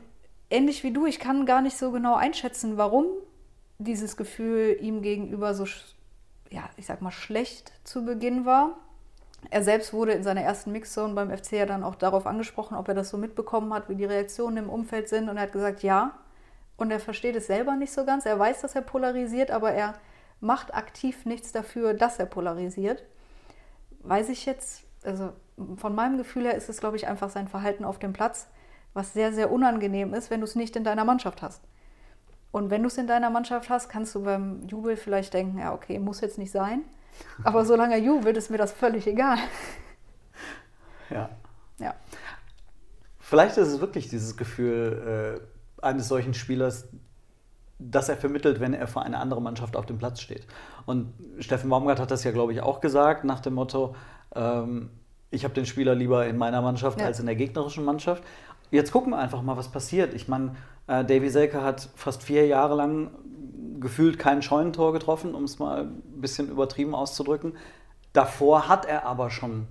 ähnlich 0.51 0.83
wie 0.83 0.93
du, 0.93 1.07
ich 1.07 1.21
kann 1.21 1.47
gar 1.47 1.63
nicht 1.63 1.79
so 1.79 1.93
genau 1.93 2.17
einschätzen, 2.17 2.77
warum 2.77 3.07
dieses 3.79 4.17
Gefühl 4.17 4.77
ihm 4.81 5.03
gegenüber 5.03 5.55
so, 5.55 5.65
ja, 6.51 6.69
ich 6.77 6.87
sag 6.87 7.01
mal, 7.03 7.13
schlecht 7.13 7.73
zu 7.85 8.05
Beginn 8.05 8.45
war. 8.45 8.77
Er 9.51 9.63
selbst 9.63 9.93
wurde 9.93 10.13
in 10.13 10.25
seiner 10.25 10.41
ersten 10.41 10.73
Mixzone 10.73 11.15
beim 11.15 11.31
FC 11.31 11.53
ja 11.53 11.67
dann 11.67 11.85
auch 11.85 11.95
darauf 11.95 12.27
angesprochen, 12.27 12.77
ob 12.77 12.89
er 12.89 12.95
das 12.95 13.11
so 13.11 13.17
mitbekommen 13.17 13.73
hat, 13.73 13.89
wie 13.89 13.95
die 13.95 14.05
Reaktionen 14.05 14.57
im 14.57 14.71
Umfeld 14.71 15.09
sind. 15.09 15.29
Und 15.29 15.37
er 15.37 15.45
hat 15.45 15.53
gesagt, 15.53 15.85
ja, 15.85 16.19
und 16.77 16.91
er 16.91 16.99
versteht 16.99 17.37
es 17.37 17.47
selber 17.47 17.77
nicht 17.77 17.93
so 17.93 18.05
ganz. 18.05 18.27
Er 18.27 18.39
weiß, 18.39 18.63
dass 18.63 18.75
er 18.75 18.83
polarisiert, 18.83 19.53
aber 19.53 19.71
er 19.71 19.95
macht 20.41 20.75
aktiv 20.75 21.25
nichts 21.25 21.53
dafür, 21.53 21.95
dass 21.95 22.19
er 22.19 22.27
polarisiert. 22.27 23.05
Weiß 24.01 24.29
ich 24.31 24.47
jetzt, 24.47 24.83
also 25.05 25.33
von 25.77 25.95
meinem 25.95 26.19
Gefühl 26.19 26.45
her 26.45 26.57
ist 26.57 26.69
es, 26.69 26.81
glaube 26.81 26.97
ich, 26.97 27.07
einfach 27.07 27.31
sein 27.31 27.47
Verhalten 27.47 27.85
auf 27.85 28.01
dem 28.01 28.13
Platz, 28.13 28.49
was 28.99 29.15
sehr, 29.15 29.33
sehr 29.33 29.51
unangenehm 29.51 30.13
ist, 30.13 30.31
wenn 30.31 30.41
du 30.41 30.45
es 30.45 30.55
nicht 30.55 30.77
in 30.77 30.85
deiner 30.85 31.07
Mannschaft 31.07 31.41
hast. 31.41 31.63
Und 32.51 32.71
wenn 32.71 32.83
du 32.83 32.89
es 32.89 32.99
in 32.99 33.07
deiner 33.07 33.31
Mannschaft 33.31 33.71
hast, 33.71 33.89
kannst 33.89 34.15
du 34.15 34.25
beim 34.25 34.67
Jubel 34.67 34.97
vielleicht 34.97 35.33
denken, 35.33 35.59
ja, 35.59 35.73
okay, 35.73 35.99
muss 35.99 36.21
jetzt 36.21 36.37
nicht 36.37 36.51
sein. 36.51 36.83
Aber 37.45 37.65
solange 37.71 37.95
er 37.95 38.01
jubelt, 38.01 38.37
ist 38.37 38.51
mir 38.51 38.59
das 38.59 38.73
völlig 38.73 39.07
egal. 39.07 39.39
Ja. 41.11 41.31
Ja. 41.79 41.95
Vielleicht 43.19 43.57
ist 43.57 43.69
es 43.69 43.81
wirklich 43.81 44.09
dieses 44.09 44.37
Gefühl, 44.37 45.41
äh 45.43 45.59
eines 45.83 46.09
solchen 46.09 46.35
Spielers, 46.35 46.89
das 47.79 48.09
er 48.09 48.17
vermittelt, 48.17 48.61
wenn 48.61 48.75
er 48.75 48.89
für 48.89 49.03
eine 49.03 49.19
andere 49.19 49.41
Mannschaft 49.41 49.77
auf 49.77 49.87
dem 49.87 49.99
Platz 49.99 50.21
steht. 50.21 50.47
Und 50.87 51.13
Steffen 51.39 51.71
Baumgart 51.71 52.01
hat 52.01 52.11
das 52.11 52.25
ja, 52.25 52.33
glaube 52.33 52.53
ich, 52.53 52.61
auch 52.61 52.81
gesagt, 52.81 53.25
nach 53.25 53.41
dem 53.41 53.55
Motto, 53.55 53.95
ähm, 54.35 54.91
ich 55.31 55.45
habe 55.45 55.55
den 55.55 55.67
Spieler 55.67 55.95
lieber 55.95 56.27
in 56.27 56.39
meiner 56.39 56.63
Mannschaft 56.63 57.01
ja. 57.01 57.07
als 57.07 57.21
in 57.21 57.27
der 57.27 57.37
gegnerischen 57.37 57.85
Mannschaft. 57.85 58.25
Jetzt 58.71 58.93
gucken 58.93 59.13
wir 59.13 59.19
einfach 59.19 59.43
mal, 59.43 59.57
was 59.57 59.71
passiert. 59.71 60.15
Ich 60.15 60.29
meine, 60.29 60.57
äh, 60.87 61.05
Davy 61.05 61.31
Selke 61.31 61.63
hat 61.63 61.89
fast 61.95 62.23
vier 62.23 62.47
Jahre 62.47 62.75
lang 62.75 63.11
gefühlt 63.81 64.19
kein 64.19 64.43
Scheunentor 64.43 64.93
getroffen, 64.93 65.35
um 65.35 65.45
es 65.45 65.59
mal 65.59 65.85
ein 65.85 66.21
bisschen 66.21 66.51
übertrieben 66.51 66.95
auszudrücken. 66.95 67.55
Davor 68.13 68.69
hat 68.69 68.87
er 68.87 69.07
aber 69.07 69.31
schon 69.31 69.67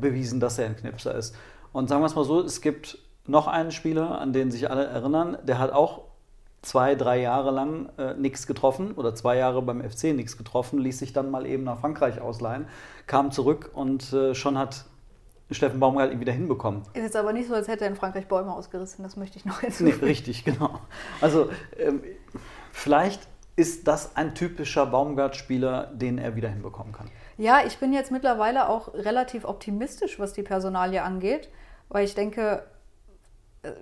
bewiesen, 0.00 0.40
dass 0.40 0.58
er 0.58 0.66
ein 0.66 0.76
Knipser 0.76 1.14
ist. 1.14 1.36
Und 1.72 1.88
sagen 1.88 2.02
wir 2.02 2.06
es 2.06 2.14
mal 2.14 2.24
so, 2.24 2.40
es 2.40 2.60
gibt 2.60 2.98
noch 3.26 3.46
einen 3.46 3.70
Spieler, 3.70 4.20
an 4.20 4.32
den 4.32 4.50
sich 4.50 4.70
alle 4.70 4.84
erinnern, 4.84 5.38
der 5.44 5.58
hat 5.58 5.72
auch 5.72 6.02
zwei, 6.62 6.94
drei 6.94 7.20
Jahre 7.20 7.50
lang 7.50 7.90
äh, 7.96 8.14
nichts 8.14 8.46
getroffen 8.46 8.92
oder 8.92 9.14
zwei 9.14 9.36
Jahre 9.36 9.62
beim 9.62 9.82
FC 9.82 10.14
nichts 10.14 10.36
getroffen, 10.36 10.78
ließ 10.78 10.98
sich 10.98 11.12
dann 11.12 11.30
mal 11.30 11.46
eben 11.46 11.64
nach 11.64 11.80
Frankreich 11.80 12.20
ausleihen, 12.20 12.66
kam 13.06 13.30
zurück 13.30 13.70
und 13.72 14.12
äh, 14.12 14.34
schon 14.34 14.58
hat 14.58 14.84
Steffen 15.54 15.80
Baumgart 15.80 16.12
ihn 16.12 16.20
wieder 16.20 16.32
hinbekommen. 16.32 16.82
Ist 16.94 17.02
jetzt 17.02 17.16
aber 17.16 17.32
nicht 17.32 17.48
so, 17.48 17.54
als 17.54 17.68
hätte 17.68 17.84
er 17.84 17.90
in 17.90 17.96
Frankreich 17.96 18.28
Bäume 18.28 18.52
ausgerissen, 18.52 19.02
das 19.02 19.16
möchte 19.16 19.38
ich 19.38 19.44
noch 19.44 19.60
hinzufügen. 19.60 19.98
Nee, 20.00 20.06
richtig, 20.06 20.44
genau. 20.44 20.80
Also 21.20 21.50
ähm, 21.78 22.02
vielleicht 22.72 23.28
ist 23.56 23.86
das 23.88 24.16
ein 24.16 24.34
typischer 24.34 24.86
Baumgart-Spieler, 24.86 25.90
den 25.92 26.18
er 26.18 26.36
wieder 26.36 26.48
hinbekommen 26.48 26.92
kann? 26.92 27.10
Ja, 27.36 27.60
ich 27.66 27.78
bin 27.78 27.92
jetzt 27.92 28.10
mittlerweile 28.10 28.68
auch 28.68 28.94
relativ 28.94 29.44
optimistisch, 29.44 30.18
was 30.18 30.32
die 30.32 30.42
Personalie 30.42 31.02
angeht, 31.02 31.50
weil 31.88 32.04
ich 32.04 32.14
denke, 32.14 32.64
äh, 33.62 33.72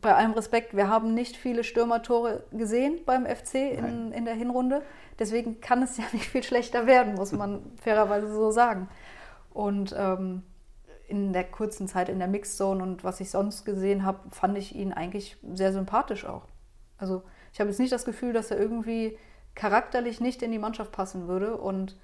bei 0.00 0.14
allem 0.14 0.32
Respekt, 0.32 0.76
wir 0.76 0.88
haben 0.88 1.14
nicht 1.14 1.36
viele 1.36 1.64
Stürmertore 1.64 2.42
gesehen 2.50 2.98
beim 3.06 3.24
FC 3.24 3.54
in, 3.54 4.10
in 4.12 4.24
der 4.24 4.34
Hinrunde. 4.34 4.82
Deswegen 5.18 5.60
kann 5.60 5.82
es 5.82 5.96
ja 5.98 6.04
nicht 6.12 6.26
viel 6.26 6.42
schlechter 6.42 6.86
werden, 6.86 7.14
muss 7.14 7.32
man 7.32 7.62
fairerweise 7.80 8.32
so 8.32 8.50
sagen. 8.50 8.88
Und 9.50 9.94
ähm, 9.96 10.42
in 11.12 11.34
der 11.34 11.44
kurzen 11.44 11.86
Zeit 11.88 12.08
in 12.08 12.18
der 12.18 12.26
Mixzone 12.26 12.82
und 12.82 13.04
was 13.04 13.20
ich 13.20 13.30
sonst 13.30 13.66
gesehen 13.66 14.06
habe, 14.06 14.30
fand 14.30 14.56
ich 14.56 14.74
ihn 14.74 14.94
eigentlich 14.94 15.36
sehr 15.52 15.70
sympathisch 15.70 16.24
auch. 16.24 16.46
Also 16.96 17.22
ich 17.52 17.60
habe 17.60 17.68
jetzt 17.68 17.78
nicht 17.78 17.92
das 17.92 18.06
Gefühl, 18.06 18.32
dass 18.32 18.50
er 18.50 18.58
irgendwie 18.58 19.18
charakterlich 19.54 20.22
nicht 20.22 20.40
in 20.40 20.52
die 20.52 20.58
Mannschaft 20.58 20.90
passen 20.90 21.28
würde. 21.28 21.58
Und 21.58 21.98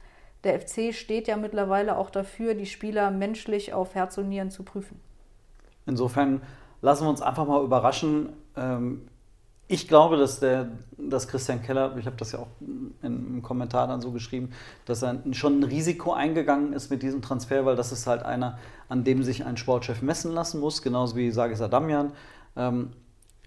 der 0.44 0.60
FC 0.60 0.92
steht 0.92 1.26
ja 1.26 1.38
mittlerweile 1.38 1.96
auch 1.96 2.10
dafür, 2.10 2.52
die 2.52 2.66
Spieler 2.66 3.10
menschlich 3.10 3.72
auf 3.72 3.94
Herz 3.94 4.18
und 4.18 4.28
Nieren 4.28 4.50
zu 4.50 4.62
prüfen. 4.62 5.00
Insofern 5.86 6.42
lassen 6.82 7.06
wir 7.06 7.08
uns 7.08 7.22
einfach 7.22 7.46
mal 7.46 7.64
überraschen. 7.64 8.34
Ähm, 8.56 9.08
ich 9.68 9.86
glaube, 9.86 10.16
dass, 10.16 10.40
der, 10.40 10.70
dass 10.96 11.28
Christian 11.28 11.62
Keller, 11.62 11.94
ich 11.98 12.06
habe 12.06 12.16
das 12.16 12.32
ja 12.32 12.38
auch 12.38 12.48
im 13.02 13.42
Kommentar 13.42 13.86
dann 13.86 14.00
so 14.00 14.10
geschrieben, 14.12 14.50
dass 14.86 15.02
er 15.02 15.22
schon 15.32 15.60
ein 15.60 15.64
Risiko 15.64 16.14
eingegangen 16.14 16.72
ist 16.72 16.90
mit 16.90 17.02
diesem 17.02 17.20
Transfer, 17.20 17.66
weil 17.66 17.76
das 17.76 17.92
ist 17.92 18.06
halt 18.06 18.22
einer, 18.22 18.58
an 18.88 19.04
dem 19.04 19.22
sich 19.22 19.44
ein 19.44 19.58
Sportchef 19.58 20.00
messen 20.00 20.32
lassen 20.32 20.58
muss, 20.60 20.80
genauso 20.80 21.16
wie 21.16 21.30
Sagis 21.30 21.60
Adamian. 21.60 22.12
Ähm, 22.56 22.92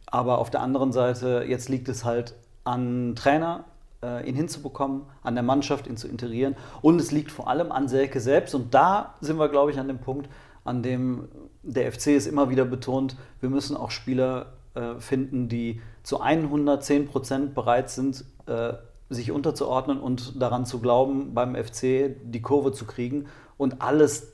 aber 0.06 0.38
auf 0.38 0.52
der 0.52 0.62
anderen 0.62 0.92
Seite, 0.92 1.44
jetzt 1.48 1.70
liegt 1.70 1.90
es 1.90 2.06
halt 2.06 2.36
an 2.64 3.16
Trainer, 3.16 3.66
äh, 4.04 4.28
ihn 4.30 4.36
hinzubekommen, 4.36 5.04
an 5.24 5.34
der 5.34 5.44
Mannschaft, 5.44 5.88
ihn 5.88 5.98
zu 5.98 6.08
integrieren. 6.08 6.56
Und 6.84 7.02
es 7.02 7.12
liegt 7.12 7.32
vor 7.32 7.48
allem 7.48 7.72
an 7.72 7.88
Selke 7.88 8.20
selbst. 8.20 8.54
Und 8.54 8.76
da 8.76 9.16
sind 9.22 9.40
wir, 9.40 9.50
glaube 9.50 9.72
ich, 9.72 9.80
an 9.80 9.88
dem 9.88 10.00
Punkt, 10.00 10.30
an 10.64 10.84
dem 10.84 11.30
der 11.64 11.92
FC 11.92 12.08
es 12.08 12.28
immer 12.28 12.50
wieder 12.50 12.66
betont, 12.66 13.16
wir 13.40 13.50
müssen 13.50 13.76
auch 13.78 13.92
Spieler 13.92 14.54
äh, 14.74 15.00
finden, 15.00 15.50
die 15.50 15.82
zu 16.04 16.22
110 16.22 17.08
Prozent 17.08 17.56
bereit 17.56 17.90
sind, 17.90 18.26
äh, 18.46 18.74
sich 19.10 19.32
unterzuordnen 19.32 20.00
und 20.00 20.42
daran 20.42 20.66
zu 20.66 20.80
glauben, 20.80 21.34
beim 21.34 21.56
FC 21.56 22.16
die 22.24 22.42
Kurve 22.42 22.72
zu 22.72 22.86
kriegen 22.86 23.28
und 23.58 23.82
alles 23.82 24.34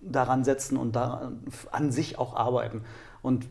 daran 0.00 0.44
setzen 0.44 0.76
und 0.76 0.96
daran, 0.96 1.44
an 1.70 1.92
sich 1.92 2.18
auch 2.18 2.34
arbeiten. 2.34 2.84
Und 3.22 3.46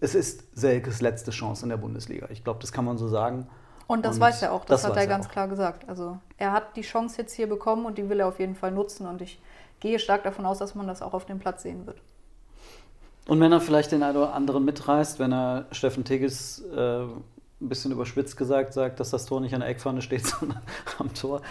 es 0.00 0.14
ist 0.14 0.56
Selkes 0.56 1.00
letzte 1.00 1.30
Chance 1.30 1.64
in 1.64 1.68
der 1.70 1.76
Bundesliga. 1.76 2.28
Ich 2.30 2.44
glaube, 2.44 2.60
das 2.60 2.72
kann 2.72 2.84
man 2.84 2.98
so 2.98 3.08
sagen. 3.08 3.48
Und 3.86 4.04
das 4.04 4.16
und 4.16 4.20
weiß 4.22 4.42
er 4.42 4.52
auch, 4.52 4.64
das, 4.64 4.82
das 4.82 4.90
hat 4.90 4.96
er 4.96 5.06
ganz 5.06 5.26
auch. 5.26 5.30
klar 5.30 5.48
gesagt. 5.48 5.88
Also 5.88 6.18
er 6.36 6.52
hat 6.52 6.76
die 6.76 6.82
Chance 6.82 7.18
jetzt 7.18 7.34
hier 7.34 7.48
bekommen 7.48 7.86
und 7.86 7.98
die 7.98 8.08
will 8.08 8.20
er 8.20 8.28
auf 8.28 8.38
jeden 8.38 8.54
Fall 8.54 8.70
nutzen 8.70 9.06
und 9.06 9.22
ich 9.22 9.40
gehe 9.80 9.98
stark 9.98 10.24
davon 10.24 10.44
aus, 10.44 10.58
dass 10.58 10.74
man 10.74 10.86
das 10.86 11.02
auch 11.02 11.14
auf 11.14 11.24
dem 11.24 11.38
Platz 11.38 11.62
sehen 11.62 11.86
wird. 11.86 12.00
Und 13.28 13.40
wenn 13.40 13.52
er 13.52 13.60
vielleicht 13.60 13.92
den 13.92 14.02
einen 14.02 14.16
oder 14.16 14.32
anderen 14.32 14.64
mitreißt, 14.64 15.18
wenn 15.18 15.32
er 15.32 15.66
Steffen 15.70 16.02
Tigges 16.02 16.64
äh, 16.74 17.02
ein 17.02 17.68
bisschen 17.68 17.92
überspitzt 17.92 18.38
gesagt 18.38 18.72
sagt, 18.72 19.00
dass 19.00 19.10
das 19.10 19.26
Tor 19.26 19.42
nicht 19.42 19.52
an 19.52 19.60
der 19.60 19.68
Eckpfanne 19.68 20.00
steht, 20.00 20.26
sondern 20.40 20.62
am 20.98 21.12
Tor. 21.12 21.42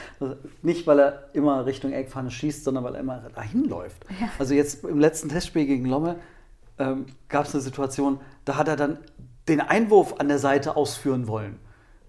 Nicht, 0.63 0.87
weil 0.87 0.99
er 0.99 1.29
immer 1.33 1.67
Richtung 1.67 1.93
Eckpfanne 1.93 2.31
schießt, 2.31 2.63
sondern 2.63 2.83
weil 2.83 2.95
er 2.95 3.01
immer 3.01 3.21
dahin 3.35 3.69
läuft. 3.69 4.05
Ja. 4.19 4.29
Also 4.39 4.55
jetzt 4.55 4.83
im 4.85 4.99
letzten 4.99 5.29
Testspiel 5.29 5.67
gegen 5.67 5.85
Lomme 5.85 6.15
ähm, 6.79 7.05
gab 7.29 7.45
es 7.45 7.53
eine 7.53 7.61
Situation, 7.61 8.19
da 8.43 8.57
hat 8.57 8.67
er 8.67 8.75
dann 8.75 8.97
den 9.47 9.61
Einwurf 9.61 10.15
an 10.17 10.29
der 10.29 10.39
Seite 10.39 10.75
ausführen 10.75 11.27
wollen. 11.27 11.59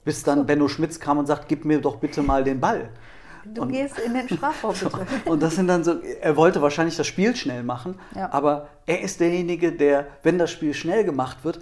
Bis 0.03 0.23
dann 0.23 0.47
Benno 0.47 0.69
Schmitz 0.69 0.99
kam 0.99 1.19
und 1.19 1.27
sagt, 1.27 1.47
gib 1.47 1.67
mir 1.67 1.83
doch 1.83 1.97
bitte 1.97 2.23
mal 2.23 2.43
den 2.43 2.59
Ball. 2.59 2.89
Du 3.55 3.63
und, 3.63 3.73
gehst 3.73 3.99
in 3.99 4.15
den 4.15 4.29
Strafraum, 4.35 4.75
bitte. 4.75 5.07
Und 5.25 5.43
das 5.43 5.57
sind 5.57 5.69
dann 5.69 5.85
so, 5.85 6.01
er 6.01 6.37
wollte 6.37 6.63
wahrscheinlich 6.63 6.97
das 6.97 7.07
Spiel 7.07 7.35
schnell 7.37 7.63
machen, 7.63 7.99
ja. 8.15 8.33
aber 8.33 8.69
er 8.87 9.01
ist 9.01 9.21
derjenige, 9.21 9.73
der, 9.73 10.07
wenn 10.23 10.39
das 10.39 10.51
Spiel 10.51 10.75
schnell 10.75 11.05
gemacht 11.05 11.39
wird, 11.45 11.61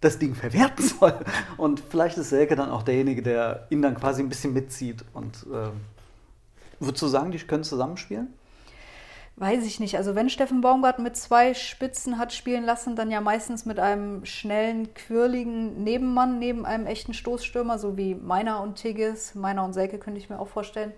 das 0.00 0.18
Ding 0.18 0.34
verwerten 0.34 0.84
soll. 1.00 1.14
Und 1.56 1.82
vielleicht 1.88 2.18
ist 2.18 2.30
Selke 2.30 2.56
dann 2.56 2.70
auch 2.70 2.82
derjenige, 2.82 3.22
der 3.22 3.66
ihn 3.70 3.82
dann 3.82 3.96
quasi 3.96 4.22
ein 4.22 4.28
bisschen 4.28 4.52
mitzieht. 4.52 5.04
Und 5.12 5.46
äh, 5.52 5.70
würdest 6.80 7.02
du 7.02 7.06
sagen, 7.08 7.30
die 7.30 7.38
können 7.38 7.64
zusammenspielen? 7.64 8.32
Weiß 9.36 9.64
ich 9.64 9.78
nicht. 9.78 9.96
Also 9.96 10.16
wenn 10.16 10.30
Steffen 10.30 10.62
Baumgart 10.62 10.98
mit 10.98 11.16
zwei 11.16 11.54
Spitzen 11.54 12.18
hat 12.18 12.32
spielen 12.32 12.64
lassen, 12.64 12.96
dann 12.96 13.08
ja 13.08 13.20
meistens 13.20 13.66
mit 13.66 13.78
einem 13.78 14.24
schnellen, 14.24 14.92
quirligen 14.94 15.84
Nebenmann 15.84 16.40
neben 16.40 16.66
einem 16.66 16.86
echten 16.86 17.14
Stoßstürmer, 17.14 17.78
so 17.78 17.96
wie 17.96 18.16
Meiner 18.16 18.60
und 18.60 18.74
Tigges. 18.74 19.36
Meiner 19.36 19.64
und 19.64 19.74
Selke 19.74 19.98
könnte 19.98 20.18
ich 20.18 20.28
mir 20.28 20.40
auch 20.40 20.48
vorstellen. 20.48 20.92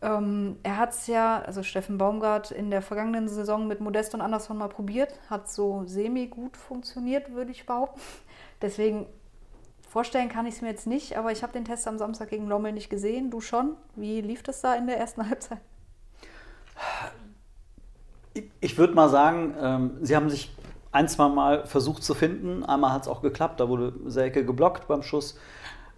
Ähm, 0.00 0.56
er 0.62 0.76
hat 0.76 0.90
es 0.90 1.06
ja, 1.08 1.42
also 1.42 1.62
Steffen 1.62 1.98
Baumgart, 1.98 2.52
in 2.52 2.70
der 2.70 2.82
vergangenen 2.82 3.28
Saison 3.28 3.66
mit 3.66 3.80
Modest 3.80 4.14
und 4.14 4.20
Anderson 4.20 4.58
mal 4.58 4.68
probiert. 4.68 5.18
Hat 5.28 5.50
so 5.50 5.82
semi-gut 5.86 6.56
funktioniert, 6.56 7.32
würde 7.32 7.50
ich 7.50 7.66
behaupten. 7.66 8.00
Deswegen 8.62 9.06
vorstellen 9.88 10.28
kann 10.28 10.46
ich 10.46 10.56
es 10.56 10.62
mir 10.62 10.68
jetzt 10.68 10.86
nicht, 10.86 11.16
aber 11.16 11.32
ich 11.32 11.42
habe 11.42 11.52
den 11.52 11.64
Test 11.64 11.88
am 11.88 11.98
Samstag 11.98 12.30
gegen 12.30 12.46
Lommel 12.46 12.72
nicht 12.72 12.90
gesehen. 12.90 13.30
Du 13.30 13.40
schon? 13.40 13.76
Wie 13.96 14.20
lief 14.20 14.42
das 14.42 14.60
da 14.60 14.74
in 14.74 14.86
der 14.86 14.98
ersten 14.98 15.26
Halbzeit? 15.28 15.60
Ich 18.60 18.78
würde 18.78 18.94
mal 18.94 19.08
sagen, 19.08 19.54
ähm, 19.60 19.90
sie 20.00 20.14
haben 20.14 20.30
sich 20.30 20.54
ein, 20.92 21.08
zwei 21.08 21.28
Mal 21.28 21.66
versucht 21.66 22.04
zu 22.04 22.14
finden. 22.14 22.64
Einmal 22.64 22.92
hat 22.92 23.02
es 23.02 23.08
auch 23.08 23.20
geklappt, 23.20 23.58
da 23.58 23.68
wurde 23.68 23.92
Selke 24.06 24.44
geblockt 24.44 24.86
beim 24.86 25.02
Schuss. 25.02 25.38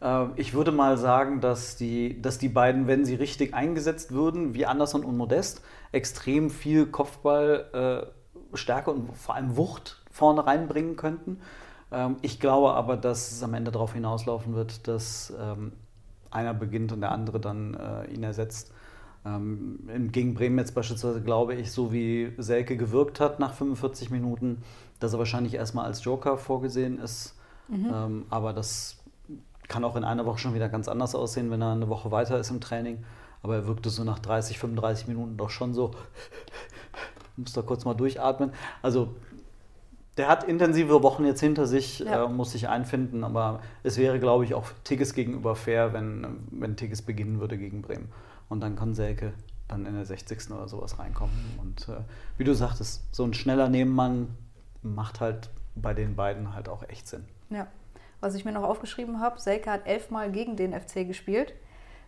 Äh, 0.01 0.27
ich 0.37 0.55
würde 0.55 0.73
mal 0.73 0.99
sagen, 0.99 1.41
dass 1.41 1.77
die, 1.77 2.21
dass 2.21 2.39
die 2.39 2.49
beiden, 2.49 2.87
wenn 2.87 3.05
sie 3.05 3.15
richtig 3.15 3.55
eingesetzt 3.55 4.13
würden, 4.13 4.55
wie 4.55 4.67
Anderson 4.67 5.05
und 5.05 5.17
Modest, 5.17 5.63
extrem 5.93 6.51
viel 6.51 6.87
Kopfballstärke 6.87 8.91
äh, 8.91 8.95
und 8.95 9.17
vor 9.17 9.35
allem 9.35 9.57
Wucht 9.57 10.03
vorne 10.11 10.47
reinbringen 10.47 10.97
könnten. 10.97 11.41
Ähm, 11.93 12.17
ich 12.23 12.41
glaube 12.41 12.73
aber, 12.73 12.97
dass 12.97 13.33
es 13.33 13.43
am 13.43 13.55
Ende 13.55 13.71
darauf 13.71 13.95
hinauslaufen 13.95 14.55
wird, 14.55 14.89
dass 14.89 15.33
ähm, 15.39 15.73
einer 16.31 16.55
beginnt 16.55 16.93
und 16.93 17.01
der 17.01 17.13
andere 17.13 17.41
dann 17.41 17.75
äh, 17.75 18.13
ihn 18.13 18.23
ersetzt. 18.23 18.73
Ähm, 19.27 20.09
gegen 20.13 20.33
Bremen 20.33 20.57
jetzt 20.59 20.75
beispielsweise 20.75 21.21
glaube 21.21 21.55
ich, 21.55 21.73
so 21.73 21.93
wie 21.93 22.33
Selke 22.39 22.79
gewirkt 22.79 23.21
hat 23.21 23.39
nach 23.39 23.53
45 23.53 24.11
Minuten, 24.11 24.63
dass 24.99 25.13
er 25.13 25.19
wahrscheinlich 25.19 25.55
erstmal 25.55 25.85
als 25.85 26.03
Joker 26.05 26.39
vorgesehen 26.39 26.99
ist. 26.99 27.37
Mhm. 27.69 28.25
Aber 28.31 28.53
das 28.53 29.00
kann 29.71 29.85
auch 29.85 29.97
in 29.97 30.05
einer 30.05 30.27
Woche 30.27 30.39
schon 30.39 30.53
wieder 30.53 30.69
ganz 30.69 30.89
anders 30.89 31.15
aussehen, 31.15 31.51
wenn 31.51 31.63
er 31.63 31.73
eine 31.73 31.89
Woche 31.89 32.11
weiter 32.11 32.39
ist 32.39 32.51
im 32.51 32.61
Training. 32.61 33.03
Aber 33.43 33.55
er 33.55 33.67
wirkte 33.67 33.89
so 33.89 34.05
nach 34.05 34.19
30, 34.19 34.59
35 34.59 35.07
Minuten 35.07 35.37
doch 35.39 35.49
schon 35.49 35.73
so, 35.73 35.93
muss 37.37 37.55
da 37.55 37.63
kurz 37.63 37.85
mal 37.85 37.95
durchatmen. 37.95 38.53
Also 38.83 39.15
der 40.17 40.29
hat 40.29 40.45
intensive 40.45 41.03
Wochen 41.03 41.25
jetzt 41.25 41.41
hinter 41.41 41.67
sich, 41.67 42.01
ja. 42.01 42.25
äh, 42.25 42.29
muss 42.29 42.53
sich 42.53 42.69
einfinden, 42.69 43.25
aber 43.25 43.61
es 43.85 43.97
wäre, 43.97 44.19
glaube 44.19 44.45
ich, 44.45 44.55
auch 44.55 44.67
Tigges 44.85 45.15
gegenüber 45.15 45.55
fair, 45.55 45.93
wenn, 45.93 46.27
wenn 46.51 46.77
Tigges 46.77 47.01
beginnen 47.01 47.41
würde 47.41 47.57
gegen 47.57 47.81
Bremen. 47.81 48.11
Und 48.49 48.61
dann 48.61 48.75
kann 48.75 48.93
Selke 48.93 49.33
dann 49.69 49.87
in 49.87 49.95
der 49.95 50.05
60. 50.05 50.51
oder 50.51 50.67
sowas 50.69 50.99
reinkommen. 50.99 51.33
Und 51.63 51.89
äh, 51.89 52.01
wie 52.37 52.45
du 52.45 52.55
sagtest, 52.55 53.05
so 53.15 53.23
ein 53.25 53.33
schneller 53.33 53.69
Nebenmann 53.69 54.37
macht 54.83 55.21
halt 55.21 55.49
bei 55.77 55.95
den 55.95 56.17
beiden 56.17 56.55
halt 56.55 56.69
auch 56.69 56.83
echt 56.89 57.07
Sinn. 57.07 57.25
Ja 57.51 57.69
was 58.21 58.35
ich 58.35 58.45
mir 58.45 58.53
noch 58.53 58.65
aufgeschrieben 58.65 59.21
habe, 59.21 59.41
Selke 59.41 59.71
hat 59.71 59.87
elfmal 59.87 60.31
gegen 60.31 60.57
den 60.57 60.73
FC 60.73 61.07
gespielt, 61.07 61.55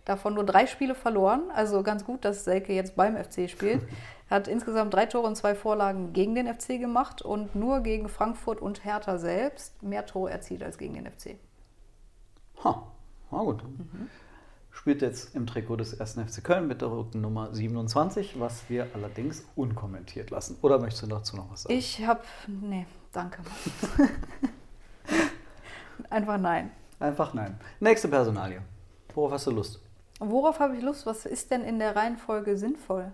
davon 0.05 0.35
nur 0.35 0.45
drei 0.45 0.67
Spiele 0.67 0.95
verloren. 0.95 1.51
Also 1.55 1.83
ganz 1.83 2.05
gut, 2.05 2.25
dass 2.25 2.45
Selke 2.45 2.73
jetzt 2.73 2.97
beim 2.97 3.17
FC 3.17 3.49
spielt. 3.49 3.83
hat 4.33 4.49
insgesamt 4.49 4.95
drei 4.95 5.07
Tore 5.07 5.27
und 5.27 5.37
zwei 5.37 5.55
Vorlagen 5.55 6.13
gegen 6.13 6.35
den 6.35 6.53
FC 6.53 6.81
gemacht 6.81 7.23
und 7.23 7.55
nur 7.55 7.81
gegen 7.81 8.09
Frankfurt 8.09 8.61
und 8.61 8.85
Hertha 8.85 9.19
selbst 9.19 9.83
mehr 9.83 10.07
Tore 10.07 10.31
erzielt 10.31 10.63
als 10.63 10.79
gegen 10.79 10.95
den 10.95 11.07
FC. 11.07 11.37
Ha, 12.65 12.91
na 13.31 13.39
gut. 13.39 13.63
Mhm. 13.63 14.09
Spielt 14.71 15.03
jetzt 15.03 15.37
im 15.37 15.47
Trikot 15.47 15.77
des 15.77 16.01
1. 16.01 16.15
FC 16.15 16.43
Köln 16.43 16.67
mit 16.67 16.81
der 16.81 16.91
Rückennummer 16.91 17.55
27, 17.55 18.41
was 18.41 18.71
wir 18.71 18.87
allerdings 18.95 19.45
unkommentiert 19.55 20.31
lassen. 20.31 20.57
Oder 20.63 20.79
möchtest 20.79 21.03
du 21.03 21.07
dazu 21.09 21.37
noch 21.37 21.51
was 21.53 21.65
sagen? 21.65 21.75
Ich 21.75 22.05
habe. 22.07 22.23
Nee, 22.49 22.87
danke. 23.13 23.43
Einfach 26.13 26.37
nein. 26.37 26.71
Einfach 27.01 27.33
nein. 27.33 27.59
Nächste 27.81 28.07
Personalie. 28.07 28.61
Worauf 29.15 29.33
hast 29.33 29.47
du 29.47 29.51
Lust? 29.51 29.81
Worauf 30.21 30.61
habe 30.61 30.77
ich 30.77 30.83
Lust? 30.83 31.07
Was 31.07 31.25
ist 31.25 31.51
denn 31.51 31.63
in 31.63 31.79
der 31.79 31.97
Reihenfolge 31.97 32.59
sinnvoll? 32.59 33.13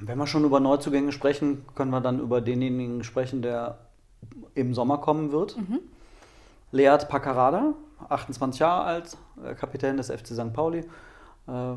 Wenn 0.00 0.16
wir 0.16 0.26
schon 0.26 0.42
über 0.44 0.60
Neuzugänge 0.60 1.12
sprechen, 1.12 1.66
können 1.74 1.90
wir 1.90 2.00
dann 2.00 2.18
über 2.18 2.40
denjenigen 2.40 3.04
sprechen, 3.04 3.42
der 3.42 3.78
im 4.54 4.72
Sommer 4.72 4.98
kommen 4.98 5.32
wird. 5.32 5.56
Mhm. 5.58 5.80
Leat 6.72 7.10
Paccarada, 7.10 7.74
28 8.08 8.58
Jahre 8.58 8.84
alt, 8.84 9.16
äh, 9.44 9.54
Kapitän 9.54 9.98
des 9.98 10.10
FC 10.10 10.28
St. 10.28 10.52
Pauli. 10.54 10.78
Äh, 11.46 11.74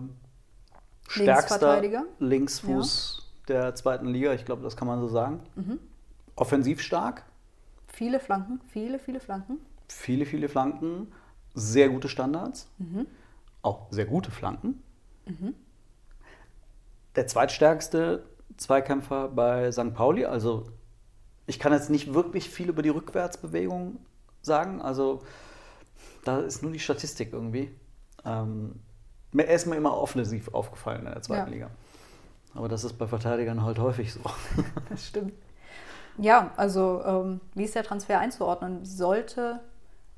stärkster 1.09 1.81
Linksfuß 2.19 3.23
ja. 3.49 3.53
der 3.53 3.75
zweiten 3.75 4.07
Liga, 4.07 4.33
ich 4.33 4.45
glaube, 4.45 4.63
das 4.63 4.77
kann 4.77 4.87
man 4.87 5.01
so 5.01 5.09
sagen. 5.09 5.41
Mhm. 5.55 5.79
Offensiv 6.37 6.81
stark, 6.81 7.23
Viele 7.97 8.19
Flanken, 8.19 8.61
viele, 8.67 8.99
viele 8.99 9.19
Flanken. 9.19 9.57
viele, 9.87 10.27
viele 10.27 10.49
Flanken, 10.49 11.11
sehr 11.55 11.89
gute 11.89 12.07
Standards, 12.07 12.69
auch 13.63 13.87
sehr 13.89 14.05
gute 14.05 14.29
Flanken. 14.29 14.83
Der 17.15 17.25
zweitstärkste 17.25 18.23
Zweikämpfer 18.57 19.29
bei 19.29 19.71
St. 19.71 19.95
Pauli, 19.95 20.25
also 20.25 20.69
ich 21.47 21.57
kann 21.57 21.73
jetzt 21.73 21.89
nicht 21.89 22.13
wirklich 22.13 22.51
viel 22.51 22.69
über 22.69 22.83
die 22.83 22.89
Rückwärtsbewegung 22.89 23.97
sagen, 24.43 24.79
also 24.79 25.23
da 26.23 26.41
ist 26.41 26.61
nur 26.61 26.71
die 26.71 26.79
Statistik 26.79 27.33
irgendwie. 27.33 27.73
Ähm, 28.25 28.79
mir 29.31 29.45
ist 29.45 29.65
mir 29.65 29.75
immer 29.75 29.97
offensiv 29.97 30.53
aufgefallen 30.53 31.07
in 31.07 31.13
der 31.13 31.21
zweiten 31.23 31.47
Ja. 31.47 31.53
Liga. 31.53 31.71
Aber 32.53 32.67
das 32.67 32.83
ist 32.83 32.93
bei 32.93 33.07
Verteidigern 33.07 33.63
halt 33.63 33.79
häufig 33.79 34.13
so. 34.13 34.19
Das 34.89 35.07
stimmt. 35.07 35.33
Ja, 36.17 36.51
also 36.57 37.03
ähm, 37.05 37.41
wie 37.53 37.65
ist 37.65 37.75
der 37.75 37.83
Transfer 37.83 38.19
einzuordnen? 38.19 38.83
Sollte 38.85 39.59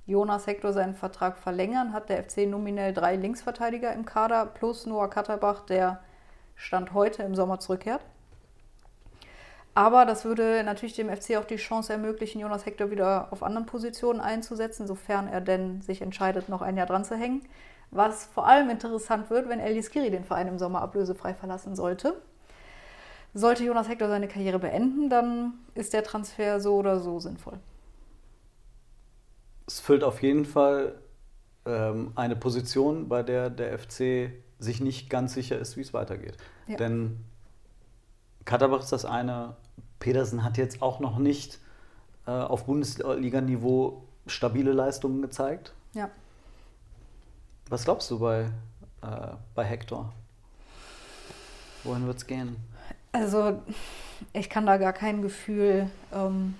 Jonas 0.05 0.47
Hector 0.47 0.71
seinen 0.71 0.95
Vertrag 0.95 1.37
verlängern, 1.37 1.91
hat 1.93 2.09
der 2.09 2.23
FC 2.23 2.47
nominell 2.47 2.93
drei 2.93 3.15
Linksverteidiger 3.15 3.93
im 3.93 4.05
Kader 4.05 4.45
plus 4.45 4.85
Noah 4.85 5.09
Katterbach, 5.09 5.65
der 5.65 5.99
Stand 6.55 6.93
heute 6.93 7.23
im 7.23 7.35
Sommer 7.35 7.59
zurückkehrt. 7.59 8.01
Aber 9.75 10.05
das 10.05 10.25
würde 10.25 10.63
natürlich 10.63 10.95
dem 10.95 11.09
FC 11.09 11.37
auch 11.37 11.45
die 11.45 11.57
Chance 11.57 11.93
ermöglichen, 11.93 12.39
Jonas 12.39 12.65
Hector 12.65 12.91
wieder 12.91 13.27
auf 13.31 13.43
anderen 13.43 13.65
Positionen 13.65 14.19
einzusetzen, 14.19 14.87
sofern 14.87 15.27
er 15.27 15.41
denn 15.41 15.81
sich 15.81 16.01
entscheidet, 16.01 16.49
noch 16.49 16.61
ein 16.61 16.75
Jahr 16.77 16.87
dran 16.87 17.05
zu 17.05 17.15
hängen. 17.15 17.43
Was 17.91 18.25
vor 18.25 18.47
allem 18.47 18.69
interessant 18.69 19.29
wird, 19.29 19.49
wenn 19.49 19.59
Elis 19.59 19.87
Skiri 19.87 20.11
den 20.11 20.23
Verein 20.23 20.47
im 20.47 20.59
Sommer 20.59 20.81
ablösefrei 20.81 21.33
verlassen 21.33 21.75
sollte. 21.75 22.21
Sollte 23.33 23.63
Jonas 23.63 23.87
Hector 23.87 24.07
seine 24.07 24.27
Karriere 24.27 24.59
beenden, 24.59 25.09
dann 25.09 25.53
ist 25.75 25.93
der 25.93 26.03
Transfer 26.03 26.59
so 26.59 26.75
oder 26.75 26.99
so 26.99 27.19
sinnvoll. 27.19 27.59
Es 29.67 29.79
füllt 29.79 30.03
auf 30.03 30.21
jeden 30.23 30.45
Fall 30.45 30.95
ähm, 31.65 32.11
eine 32.15 32.35
Position, 32.35 33.07
bei 33.07 33.21
der 33.21 33.49
der 33.49 33.77
FC 33.77 34.31
sich 34.57 34.81
nicht 34.81 35.09
ganz 35.09 35.33
sicher 35.33 35.57
ist, 35.57 35.77
wie 35.77 35.81
es 35.81 35.93
weitergeht. 35.93 36.37
Ja. 36.67 36.75
Denn 36.75 37.23
Katterbach 38.45 38.79
ist 38.79 38.91
das 38.91 39.05
eine, 39.05 39.55
Pedersen 39.99 40.43
hat 40.43 40.57
jetzt 40.57 40.81
auch 40.81 40.99
noch 40.99 41.17
nicht 41.19 41.59
äh, 42.25 42.31
auf 42.31 42.65
Bundesliga-Niveau 42.65 44.03
stabile 44.27 44.73
Leistungen 44.73 45.21
gezeigt. 45.21 45.73
Ja. 45.93 46.09
Was 47.69 47.83
glaubst 47.83 48.09
du 48.11 48.19
bei, 48.19 48.51
äh, 49.01 49.35
bei 49.55 49.63
Hector? 49.63 50.11
Wohin 51.83 52.05
wird 52.05 52.17
es 52.17 52.25
gehen? 52.25 52.55
Also, 53.11 53.61
ich 54.33 54.49
kann 54.49 54.65
da 54.65 54.77
gar 54.77 54.93
kein 54.93 55.21
Gefühl 55.21 55.89
ähm, 56.13 56.55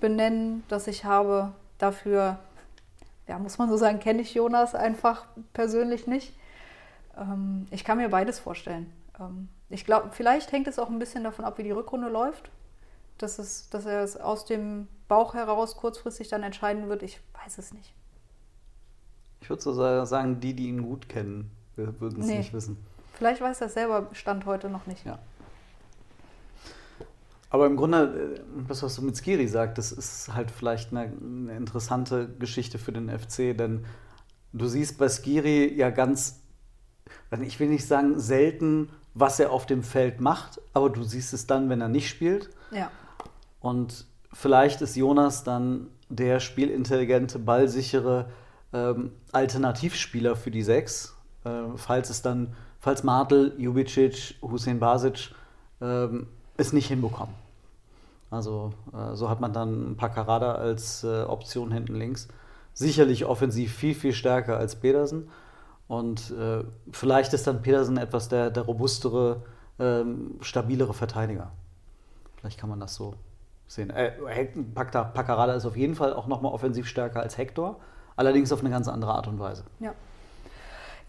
benennen, 0.00 0.62
das 0.68 0.86
ich 0.86 1.04
habe. 1.04 1.52
Dafür, 1.78 2.38
ja, 3.26 3.38
muss 3.38 3.58
man 3.58 3.68
so 3.70 3.76
sagen, 3.76 4.00
kenne 4.00 4.22
ich 4.22 4.34
Jonas 4.34 4.74
einfach 4.74 5.26
persönlich 5.52 6.06
nicht. 6.06 6.34
Ähm, 7.16 7.66
ich 7.70 7.84
kann 7.84 7.98
mir 7.98 8.08
beides 8.10 8.38
vorstellen. 8.38 8.92
Ähm, 9.18 9.48
ich 9.70 9.84
glaube, 9.84 10.10
vielleicht 10.12 10.52
hängt 10.52 10.68
es 10.68 10.78
auch 10.78 10.88
ein 10.90 10.98
bisschen 10.98 11.24
davon 11.24 11.44
ab, 11.44 11.58
wie 11.58 11.62
die 11.62 11.70
Rückrunde 11.70 12.08
läuft. 12.08 12.50
Dass, 13.18 13.38
es, 13.38 13.68
dass 13.68 13.84
er 13.84 14.02
es 14.02 14.16
aus 14.16 14.46
dem 14.46 14.88
Bauch 15.06 15.34
heraus 15.34 15.76
kurzfristig 15.76 16.28
dann 16.28 16.42
entscheiden 16.42 16.88
wird, 16.88 17.02
ich 17.02 17.20
weiß 17.44 17.58
es 17.58 17.74
nicht. 17.74 17.92
Ich 19.42 19.50
würde 19.50 19.60
so 19.62 19.72
sa- 19.74 20.06
sagen, 20.06 20.40
die, 20.40 20.54
die 20.54 20.68
ihn 20.68 20.82
gut 20.82 21.06
kennen, 21.08 21.50
würden 21.76 22.20
es 22.20 22.26
Nee. 22.26 22.38
nicht 22.38 22.52
wissen. 22.54 22.78
Vielleicht 23.20 23.42
weiß 23.42 23.60
er 23.60 23.66
es 23.66 23.74
selber 23.74 24.06
Stand 24.12 24.46
heute 24.46 24.70
noch 24.70 24.86
nicht. 24.86 25.04
Ja. 25.04 25.18
Aber 27.50 27.66
im 27.66 27.76
Grunde, 27.76 28.38
äh, 28.38 28.40
das, 28.66 28.82
was 28.82 28.96
du 28.96 29.02
mit 29.02 29.14
Skiri 29.14 29.46
sagst, 29.46 29.76
das 29.76 29.92
ist 29.92 30.32
halt 30.32 30.50
vielleicht 30.50 30.90
eine, 30.90 31.00
eine 31.02 31.54
interessante 31.54 32.30
Geschichte 32.38 32.78
für 32.78 32.92
den 32.92 33.10
FC, 33.10 33.54
denn 33.54 33.84
du 34.54 34.66
siehst 34.68 34.96
bei 34.96 35.10
Skiri 35.10 35.70
ja 35.74 35.90
ganz, 35.90 36.40
ich 37.42 37.60
will 37.60 37.68
nicht 37.68 37.86
sagen 37.86 38.18
selten, 38.18 38.88
was 39.12 39.38
er 39.38 39.50
auf 39.50 39.66
dem 39.66 39.82
Feld 39.82 40.22
macht, 40.22 40.58
aber 40.72 40.88
du 40.88 41.02
siehst 41.02 41.34
es 41.34 41.46
dann, 41.46 41.68
wenn 41.68 41.82
er 41.82 41.88
nicht 41.88 42.08
spielt. 42.08 42.48
Ja. 42.70 42.90
Und 43.60 44.06
vielleicht 44.32 44.80
ist 44.80 44.96
Jonas 44.96 45.44
dann 45.44 45.88
der 46.08 46.40
spielintelligente, 46.40 47.38
ballsichere 47.38 48.30
ähm, 48.72 49.12
Alternativspieler 49.30 50.36
für 50.36 50.50
die 50.50 50.62
Sechs, 50.62 51.14
äh, 51.44 51.50
falls 51.76 52.08
es 52.08 52.22
dann, 52.22 52.56
falls 52.80 53.04
Martel, 53.04 53.54
Jubicic, 53.58 54.34
Hussein 54.42 54.80
Basic 54.80 55.30
ähm, 55.80 56.26
es 56.56 56.72
nicht 56.72 56.88
hinbekommen. 56.88 57.34
Also 58.30 58.72
äh, 58.92 59.14
so 59.14 59.28
hat 59.28 59.40
man 59.40 59.52
dann 59.52 59.96
Paccarada 59.96 60.54
als 60.54 61.04
äh, 61.04 61.22
Option 61.22 61.72
hinten 61.72 61.94
links. 61.94 62.28
Sicherlich 62.74 63.24
offensiv 63.24 63.74
viel, 63.74 63.94
viel 63.94 64.12
stärker 64.12 64.56
als 64.56 64.76
Pedersen. 64.76 65.28
Und 65.88 66.30
äh, 66.30 66.62
vielleicht 66.92 67.32
ist 67.32 67.46
dann 67.46 67.62
Pedersen 67.62 67.96
etwas 67.96 68.28
der, 68.28 68.50
der 68.50 68.62
robustere, 68.62 69.42
ähm, 69.78 70.38
stabilere 70.40 70.94
Verteidiger. 70.94 71.50
Vielleicht 72.36 72.58
kann 72.58 72.70
man 72.70 72.78
das 72.78 72.94
so 72.94 73.14
sehen. 73.66 73.90
Äh, 73.90 74.12
Paccarada 74.74 75.54
ist 75.54 75.66
auf 75.66 75.76
jeden 75.76 75.96
Fall 75.96 76.12
auch 76.14 76.28
nochmal 76.28 76.52
offensiv 76.52 76.86
stärker 76.86 77.20
als 77.20 77.36
Hector, 77.36 77.80
allerdings 78.16 78.52
auf 78.52 78.60
eine 78.60 78.70
ganz 78.70 78.86
andere 78.86 79.12
Art 79.14 79.26
und 79.26 79.40
Weise. 79.40 79.64
Ja. 79.80 79.92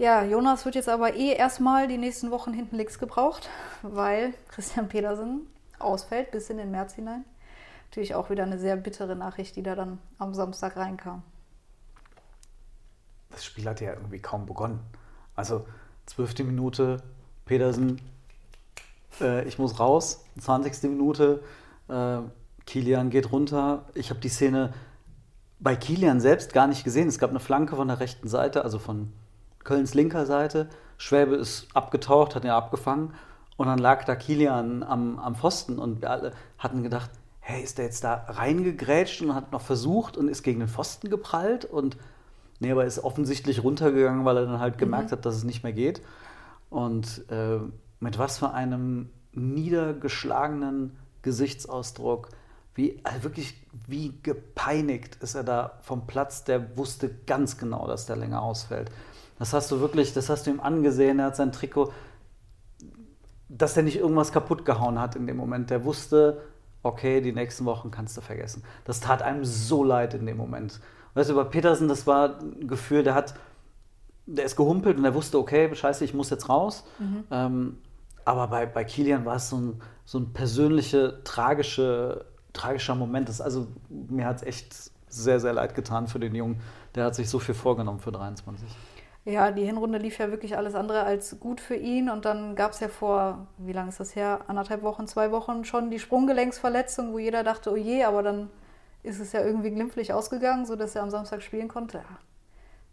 Ja, 0.02 0.24
Jonas 0.24 0.66
wird 0.66 0.74
jetzt 0.74 0.90
aber 0.90 1.14
eh 1.14 1.32
erstmal 1.32 1.88
die 1.88 2.00
nächsten 2.00 2.32
Wochen 2.32 2.54
hinten 2.54 2.76
links 2.76 2.98
gebraucht, 2.98 3.48
weil 3.84 4.34
Christian 4.48 4.90
Pedersen 4.90 5.42
ausfällt 5.78 6.32
bis 6.32 6.50
in 6.50 6.58
den 6.58 6.72
März 6.72 6.96
hinein. 6.96 7.24
Natürlich 7.88 8.16
auch 8.16 8.32
wieder 8.32 8.42
eine 8.42 8.58
sehr 8.58 8.78
bittere 8.78 9.16
Nachricht, 9.16 9.56
die 9.56 9.62
da 9.62 9.76
dann 9.76 10.00
am 10.18 10.34
Samstag 10.34 10.76
reinkam. 10.76 11.22
Das 13.30 13.46
Spiel 13.46 13.66
hat 13.66 13.80
ja 13.80 13.94
irgendwie 13.94 14.18
kaum 14.18 14.48
begonnen. 14.48 14.80
Also 15.36 15.68
zwölfte 16.08 16.44
Minute, 16.44 17.04
Pedersen, 17.46 18.02
äh, 19.20 19.48
ich 19.48 19.60
muss 19.60 19.80
raus, 19.80 20.26
20. 20.40 20.90
Minute, 20.90 21.44
äh, 21.90 22.22
Kilian 22.66 23.12
geht 23.12 23.32
runter. 23.32 23.86
Ich 23.94 24.10
habe 24.10 24.20
die 24.20 24.30
Szene 24.30 24.74
bei 25.60 25.76
Kilian 25.76 26.20
selbst 26.20 26.54
gar 26.54 26.66
nicht 26.66 26.84
gesehen. 26.84 27.08
Es 27.08 27.20
gab 27.20 27.30
eine 27.30 27.40
Flanke 27.40 27.76
von 27.76 27.88
der 27.88 28.00
rechten 28.00 28.28
Seite, 28.28 28.64
also 28.64 28.80
von 28.80 29.14
Kölns 29.64 29.94
linker 29.94 30.26
Seite. 30.26 30.68
Schwäbe 30.98 31.36
ist 31.36 31.68
abgetaucht, 31.74 32.36
hat 32.36 32.44
ihn 32.44 32.52
abgefangen 32.52 33.14
und 33.58 33.68
dann 33.68 33.80
lag 33.80 34.06
da 34.06 34.16
Kilian 34.16 34.84
am, 34.84 35.20
am 35.20 35.36
Pfosten 35.36 35.80
und 35.80 36.02
wir 36.02 36.12
alle 36.12 36.34
hatten 36.58 36.84
gedacht, 36.84 37.10
hey, 37.40 37.64
ist 37.64 37.78
der 37.78 37.86
jetzt 37.86 38.04
da 38.04 38.26
reingegrätscht 38.28 39.22
und 39.22 39.36
hat 39.36 39.52
noch 39.52 39.62
versucht 39.62 40.16
und 40.16 40.28
ist 40.30 40.44
gegen 40.44 40.60
den 40.60 40.70
Pfosten 40.70 41.10
geprallt 41.10 41.66
und 41.66 41.98
nee, 42.60 42.72
aber 42.72 42.86
ist 42.86 43.04
offensichtlich 43.04 43.64
runtergegangen, 43.64 44.26
weil 44.26 44.38
er 44.38 44.46
dann 44.46 44.60
halt 44.60 44.78
gemerkt 44.78 45.12
hat, 45.12 45.26
dass 45.26 45.36
es 45.36 45.44
nicht 45.44 45.64
mehr 45.64 45.74
geht. 45.74 46.02
Und 46.70 47.26
äh, 47.30 47.60
mit 48.00 48.18
was 48.18 48.38
für 48.38 48.52
einem 48.52 49.10
niedergeschlagenen 49.34 50.98
Gesichtsausdruck, 51.22 52.30
wie 52.76 53.00
also 53.04 53.24
wirklich 53.24 53.56
wie 53.88 54.14
gepeinigt 54.24 55.18
ist 55.22 55.36
er 55.36 55.44
da 55.44 55.80
vom 55.82 56.08
Platz, 56.08 56.44
der 56.46 56.78
wusste 56.78 57.10
ganz 57.28 57.58
genau, 57.58 57.88
dass 57.88 58.06
der 58.06 58.16
länger 58.16 58.42
ausfällt. 58.42 58.90
Das 59.42 59.54
hast 59.54 59.72
du 59.72 59.80
wirklich, 59.80 60.14
das 60.14 60.30
hast 60.30 60.46
du 60.46 60.52
ihm 60.52 60.60
angesehen, 60.60 61.18
er 61.18 61.26
hat 61.26 61.36
sein 61.36 61.52
Trikot, 61.52 61.92
dass 63.50 63.76
er 63.76 63.82
nicht 63.82 63.98
irgendwas 63.98 64.32
kaputt 64.32 64.66
gehauen 64.66 65.00
hat 65.00 65.16
in 65.16 65.26
dem 65.26 65.36
Moment. 65.36 65.72
Der 65.72 65.84
wusste, 65.84 66.44
okay, 66.84 67.22
die 67.22 67.32
nächsten 67.32 67.66
Wochen 67.66 67.90
kannst 67.90 68.16
du 68.16 68.22
vergessen. 68.22 68.64
Das 68.86 69.00
tat 69.00 69.24
einem 69.24 69.44
so 69.44 69.84
leid 69.84 70.14
in 70.14 70.28
dem 70.28 70.38
Moment. 70.38 70.80
Weißt 71.16 71.32
du, 71.32 71.36
bei 71.36 71.44
Petersen, 71.44 71.88
das 71.88 72.06
war 72.06 72.38
ein 72.40 72.68
Gefühl, 72.68 73.02
der 73.02 73.16
hat, 73.16 73.34
der 74.28 74.46
ist 74.46 74.58
gehumpelt 74.58 75.00
und 75.00 75.06
er 75.06 75.16
wusste, 75.16 75.40
okay, 75.40 75.74
scheiße, 75.74 76.06
ich 76.06 76.14
muss 76.14 76.30
jetzt 76.30 76.48
raus. 76.48 76.84
Ähm, 77.32 77.78
aber 78.24 78.46
bei, 78.46 78.68
bei 78.68 78.84
Kilian 78.84 79.26
war 79.26 79.38
es 79.38 79.50
so 79.50 79.58
ein, 79.58 79.82
so 80.06 80.20
ein 80.20 80.34
persönlicher, 80.34 81.24
tragische, 81.24 82.26
tragischer 82.54 82.94
Moment. 82.94 83.28
Das, 83.28 83.42
also 83.42 83.66
mir 83.90 84.28
hat 84.28 84.36
es 84.36 84.44
echt 84.44 84.92
sehr, 85.08 85.40
sehr 85.40 85.54
leid 85.54 85.74
getan 85.74 86.06
für 86.06 86.20
den 86.20 86.36
Jungen. 86.36 86.62
Der 86.94 87.06
hat 87.06 87.16
sich 87.16 87.28
so 87.28 87.40
viel 87.40 87.56
vorgenommen 87.56 88.00
für 88.00 88.12
23. 88.12 88.70
Ja, 89.24 89.52
die 89.52 89.66
Hinrunde 89.66 90.00
lief 90.00 90.18
ja 90.18 90.32
wirklich 90.32 90.58
alles 90.58 90.74
andere 90.74 91.04
als 91.04 91.40
gut 91.40 91.62
für 91.62 91.76
ihn. 91.76 92.10
Und 92.10 92.26
dann 92.26 92.56
gab 92.56 92.72
es 92.72 92.80
ja 92.80 92.88
vor, 92.88 93.48
wie 93.58 93.74
lange 93.74 93.90
ist 93.90 94.00
das 94.00 94.16
her? 94.16 94.42
Anderthalb 94.48 94.82
Wochen, 94.82 95.08
zwei 95.08 95.32
Wochen 95.32 95.64
schon 95.64 95.92
die 95.92 96.00
Sprunggelenksverletzung, 96.00 97.14
wo 97.14 97.20
jeder 97.20 97.44
dachte, 97.44 97.72
oh 97.72 97.76
je, 97.76 98.04
aber 98.04 98.24
dann 98.24 98.50
ist 99.04 99.20
es 99.20 99.32
ja 99.32 99.42
irgendwie 99.42 99.72
glimpflich 99.72 100.14
ausgegangen, 100.14 100.66
sodass 100.66 100.96
er 100.96 101.04
am 101.04 101.12
Samstag 101.12 101.44
spielen 101.44 101.68
konnte. 101.68 102.00
Ja, 102.00 102.20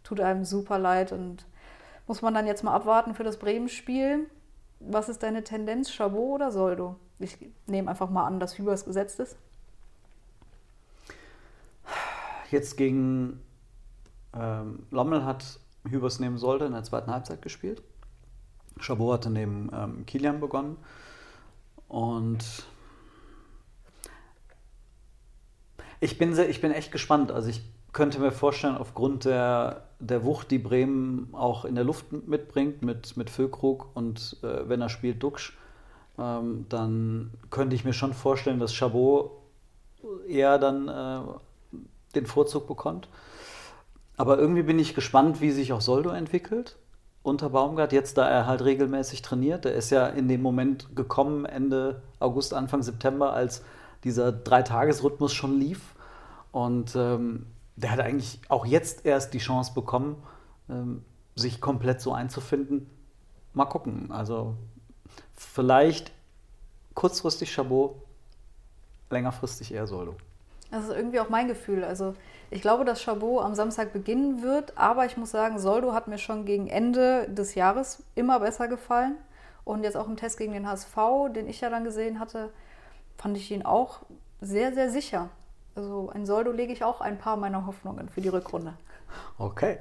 tut 0.03 0.19
einem 0.19 0.45
super 0.45 0.77
leid 0.77 1.11
und 1.11 1.45
muss 2.05 2.21
man 2.21 2.33
dann 2.33 2.47
jetzt 2.47 2.63
mal 2.63 2.73
abwarten 2.73 3.15
für 3.15 3.23
das 3.23 3.37
Bremen-Spiel. 3.37 4.29
Was 4.79 5.09
ist 5.09 5.23
deine 5.23 5.43
Tendenz, 5.43 5.91
Chabot 5.91 6.35
oder 6.35 6.51
Soldo? 6.51 6.95
Ich 7.17 7.37
nehme 7.65 7.89
einfach 7.89 8.09
mal 8.09 8.25
an, 8.25 8.39
dass 8.39 8.57
Hübers 8.57 8.85
gesetzt 8.85 9.19
ist. 9.19 9.35
Jetzt 12.49 12.77
gegen 12.77 13.41
ähm, 14.33 14.87
Lommel 14.89 15.25
hat 15.25 15.59
Hübers 15.87 16.19
neben 16.19 16.37
Solde 16.37 16.65
in 16.65 16.73
der 16.73 16.83
zweiten 16.83 17.11
Halbzeit 17.11 17.41
gespielt. 17.41 17.81
Chabot 18.79 19.13
hatte 19.13 19.29
neben 19.29 19.69
ähm, 19.73 20.05
Kilian 20.05 20.39
begonnen. 20.39 20.77
Und 21.87 22.45
Ich 26.01 26.17
bin, 26.17 26.33
sehr, 26.33 26.49
ich 26.49 26.61
bin 26.61 26.71
echt 26.71 26.91
gespannt. 26.91 27.31
Also 27.31 27.49
ich 27.49 27.61
könnte 27.91 28.19
mir 28.19 28.31
vorstellen, 28.31 28.77
aufgrund 28.77 29.25
der, 29.25 29.83
der 29.99 30.23
Wucht, 30.23 30.51
die 30.51 30.59
Bremen 30.59 31.29
auch 31.33 31.65
in 31.65 31.75
der 31.75 31.83
Luft 31.83 32.11
mitbringt, 32.11 32.81
mit, 32.81 33.17
mit 33.17 33.29
Füllkrug 33.29 33.87
und 33.95 34.37
äh, 34.43 34.69
wenn 34.69 34.81
er 34.81 34.89
spielt, 34.89 35.21
Duxch, 35.21 35.57
ähm, 36.17 36.65
dann 36.69 37.31
könnte 37.49 37.75
ich 37.75 37.83
mir 37.83 37.93
schon 37.93 38.13
vorstellen, 38.13 38.59
dass 38.59 38.73
Chabot 38.73 39.31
eher 40.27 40.57
dann 40.57 40.87
äh, 40.87 41.21
den 42.15 42.25
Vorzug 42.25 42.67
bekommt. 42.67 43.09
Aber 44.19 44.37
irgendwie 44.37 44.63
bin 44.63 44.77
ich 44.79 44.95
gespannt, 44.95 45.39
wie 45.39 45.49
sich 45.49 45.71
auch 45.71 45.79
Soldo 45.79 46.09
entwickelt 46.09 46.75
unter 47.23 47.51
Baumgart, 47.51 47.93
jetzt 47.93 48.17
da 48.17 48.27
er 48.27 48.47
halt 48.47 48.65
regelmäßig 48.65 49.21
trainiert. 49.21 49.63
Der 49.63 49.75
ist 49.75 49.91
ja 49.91 50.07
in 50.07 50.27
dem 50.27 50.41
Moment 50.41 50.93
gekommen, 50.93 51.45
Ende 51.45 52.01
August, 52.19 52.53
Anfang 52.53 52.83
September, 52.83 53.31
als 53.31 53.63
dieser 54.03 54.33
Dreitagesrhythmus 54.33 55.31
schon 55.31 55.57
lief. 55.57 55.95
Und 56.51 56.97
ähm, 56.97 57.45
der 57.77 57.91
hat 57.91 58.01
eigentlich 58.01 58.41
auch 58.49 58.65
jetzt 58.65 59.05
erst 59.05 59.33
die 59.33 59.37
Chance 59.37 59.73
bekommen, 59.73 60.21
ähm, 60.69 61.05
sich 61.37 61.61
komplett 61.61 62.01
so 62.01 62.11
einzufinden. 62.11 62.89
Mal 63.53 63.67
gucken. 63.67 64.11
Also 64.11 64.57
vielleicht 65.33 66.11
kurzfristig 66.93 67.53
Chabot, 67.53 67.95
längerfristig 69.11 69.73
eher 69.73 69.87
Solo. 69.87 70.17
Das 70.71 70.83
ist 70.83 70.95
irgendwie 70.95 71.19
auch 71.19 71.29
mein 71.29 71.47
Gefühl. 71.47 71.83
Also 71.83 72.15
ich 72.51 72.61
glaube, 72.61 72.85
dass 72.85 73.01
Chabot 73.01 73.43
am 73.43 73.55
Samstag 73.55 73.93
beginnen 73.93 74.41
wird, 74.41 74.77
aber 74.77 75.05
ich 75.05 75.17
muss 75.17 75.31
sagen, 75.31 75.59
Soldo 75.59 75.93
hat 75.93 76.07
mir 76.07 76.17
schon 76.17 76.45
gegen 76.45 76.67
Ende 76.67 77.27
des 77.29 77.55
Jahres 77.55 78.03
immer 78.15 78.39
besser 78.39 78.67
gefallen. 78.67 79.15
Und 79.65 79.83
jetzt 79.83 79.97
auch 79.97 80.07
im 80.07 80.17
Test 80.17 80.37
gegen 80.37 80.53
den 80.53 80.67
HSV, 80.67 80.97
den 81.35 81.47
ich 81.47 81.61
ja 81.61 81.69
dann 81.69 81.83
gesehen 81.83 82.19
hatte, 82.19 82.49
fand 83.17 83.37
ich 83.37 83.51
ihn 83.51 83.63
auch 83.63 83.99
sehr, 84.41 84.73
sehr 84.73 84.89
sicher. 84.89 85.29
Also 85.75 86.09
ein 86.13 86.25
Soldo 86.25 86.51
lege 86.51 86.73
ich 86.73 86.83
auch 86.83 87.01
ein 87.01 87.17
paar 87.17 87.37
meiner 87.37 87.65
Hoffnungen 87.65 88.09
für 88.09 88.21
die 88.21 88.29
Rückrunde. 88.29 88.73
Okay. 89.37 89.79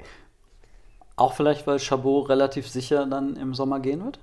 Auch 1.16 1.32
vielleicht, 1.32 1.66
weil 1.66 1.78
Chabot 1.78 2.28
relativ 2.28 2.68
sicher 2.68 3.06
dann 3.06 3.36
im 3.36 3.54
Sommer 3.54 3.80
gehen 3.80 4.04
wird? 4.04 4.20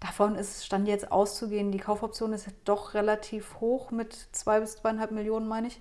Davon 0.00 0.34
ist 0.34 0.64
Stand 0.64 0.88
jetzt 0.88 1.12
auszugehen. 1.12 1.72
Die 1.72 1.78
Kaufoption 1.78 2.32
ist 2.32 2.48
doch 2.64 2.94
relativ 2.94 3.60
hoch 3.60 3.90
mit 3.90 4.14
zwei 4.32 4.60
bis 4.60 4.76
zweieinhalb 4.76 5.10
Millionen, 5.10 5.46
meine 5.46 5.68
ich. 5.68 5.80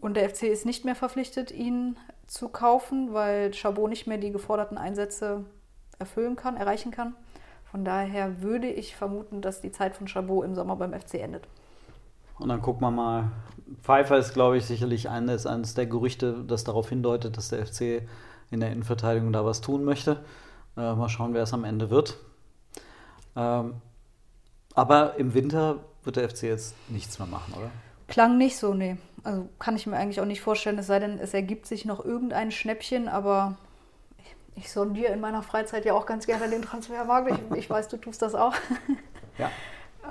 Und 0.00 0.14
der 0.16 0.28
FC 0.28 0.44
ist 0.44 0.66
nicht 0.66 0.84
mehr 0.84 0.94
verpflichtet, 0.94 1.50
ihn 1.50 1.98
zu 2.26 2.48
kaufen, 2.48 3.12
weil 3.12 3.52
Chabot 3.52 3.88
nicht 3.88 4.06
mehr 4.06 4.18
die 4.18 4.30
geforderten 4.30 4.78
Einsätze 4.78 5.44
erfüllen 5.98 6.36
kann, 6.36 6.56
erreichen 6.56 6.90
kann. 6.90 7.14
Von 7.64 7.84
daher 7.84 8.40
würde 8.40 8.68
ich 8.68 8.94
vermuten, 8.94 9.40
dass 9.40 9.60
die 9.60 9.72
Zeit 9.72 9.96
von 9.96 10.06
Chabot 10.06 10.44
im 10.44 10.54
Sommer 10.54 10.76
beim 10.76 10.92
FC 10.92 11.14
endet. 11.14 11.48
Und 12.38 12.48
dann 12.48 12.62
gucken 12.62 12.82
wir 12.82 12.90
mal. 12.90 13.32
Pfeiffer 13.82 14.18
ist, 14.18 14.34
glaube 14.34 14.58
ich, 14.58 14.66
sicherlich 14.66 15.08
eines, 15.08 15.46
eines 15.46 15.74
der 15.74 15.86
Gerüchte, 15.86 16.44
das 16.46 16.64
darauf 16.64 16.88
hindeutet, 16.88 17.36
dass 17.36 17.48
der 17.48 17.66
FC 17.66 18.06
in 18.50 18.60
der 18.60 18.70
Innenverteidigung 18.70 19.32
da 19.32 19.44
was 19.44 19.60
tun 19.60 19.84
möchte. 19.84 20.24
Äh, 20.76 20.94
mal 20.94 21.08
schauen, 21.08 21.34
wer 21.34 21.42
es 21.42 21.54
am 21.54 21.64
Ende 21.64 21.90
wird. 21.90 22.18
Ähm, 23.36 23.74
aber 24.74 25.16
im 25.18 25.34
Winter 25.34 25.80
wird 26.04 26.16
der 26.16 26.28
FC 26.28 26.44
jetzt 26.44 26.74
nichts 26.88 27.18
mehr 27.18 27.28
machen, 27.28 27.54
oder? 27.54 27.70
Klang 28.08 28.36
nicht 28.36 28.56
so, 28.56 28.74
nee. 28.74 28.96
Also 29.22 29.48
kann 29.58 29.76
ich 29.76 29.86
mir 29.86 29.96
eigentlich 29.96 30.20
auch 30.20 30.26
nicht 30.26 30.42
vorstellen, 30.42 30.78
es 30.78 30.86
sei 30.86 30.98
denn, 30.98 31.18
es 31.18 31.32
ergibt 31.32 31.66
sich 31.66 31.84
noch 31.84 32.04
irgendein 32.04 32.50
Schnäppchen, 32.50 33.08
aber 33.08 33.56
ich, 34.18 34.62
ich 34.64 34.72
sondiere 34.72 35.12
in 35.12 35.20
meiner 35.20 35.42
Freizeit 35.42 35.84
ja 35.86 35.94
auch 35.94 36.04
ganz 36.04 36.26
gerne 36.26 36.50
den 36.50 36.62
Transfermarkt. 36.62 37.30
Ich, 37.30 37.58
ich 37.58 37.70
weiß, 37.70 37.88
du 37.88 37.96
tust 37.96 38.22
das 38.22 38.34
auch. 38.34 38.54
Ja. 39.36 39.50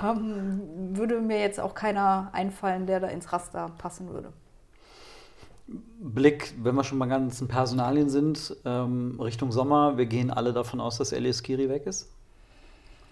ähm, 0.02 0.98
würde 0.98 1.22
mir 1.22 1.40
jetzt 1.40 1.58
auch 1.58 1.74
keiner 1.76 2.28
einfallen, 2.34 2.88
der 2.88 3.00
da 3.00 3.08
ins 3.08 3.32
Raster 3.32 3.72
passen 3.78 4.10
würde. 4.10 4.34
Blick, 5.68 6.54
wenn 6.62 6.76
wir 6.76 6.84
schon 6.84 7.00
bei 7.00 7.08
ganzen 7.08 7.48
Personalien 7.48 8.10
sind, 8.10 8.54
ähm, 8.66 9.18
Richtung 9.22 9.54
Sommer, 9.54 9.98
wir 9.98 10.08
gehen 10.08 10.30
alle 10.30 10.52
davon 10.52 10.82
aus, 10.82 10.98
dass 10.98 11.14
Elias 11.14 11.42
Kiri 11.42 11.70
weg 11.70 11.86
ist? 11.86 12.10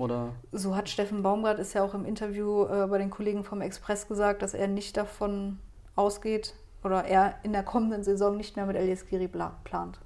Oder? 0.02 0.34
So 0.52 0.76
hat 0.76 0.90
Steffen 0.90 1.22
Baumgart 1.22 1.60
ist 1.60 1.74
ja 1.74 1.84
auch 1.84 1.94
im 1.94 2.06
Interview 2.06 2.66
äh, 2.66 2.88
bei 2.88 2.98
den 2.98 3.12
Kollegen 3.12 3.44
vom 3.44 3.62
Express 3.62 4.08
gesagt, 4.08 4.42
dass 4.42 4.56
er 4.56 4.68
nicht 4.68 4.98
davon 4.98 5.60
ausgeht 5.96 6.56
oder 6.84 7.06
er 7.06 7.36
in 7.44 7.54
der 7.54 7.62
kommenden 7.62 8.04
Saison 8.04 8.36
nicht 8.36 8.56
mehr 8.56 8.66
mit 8.66 8.76
Elias 8.76 9.06
Giri 9.06 9.28
plant. 9.28 10.00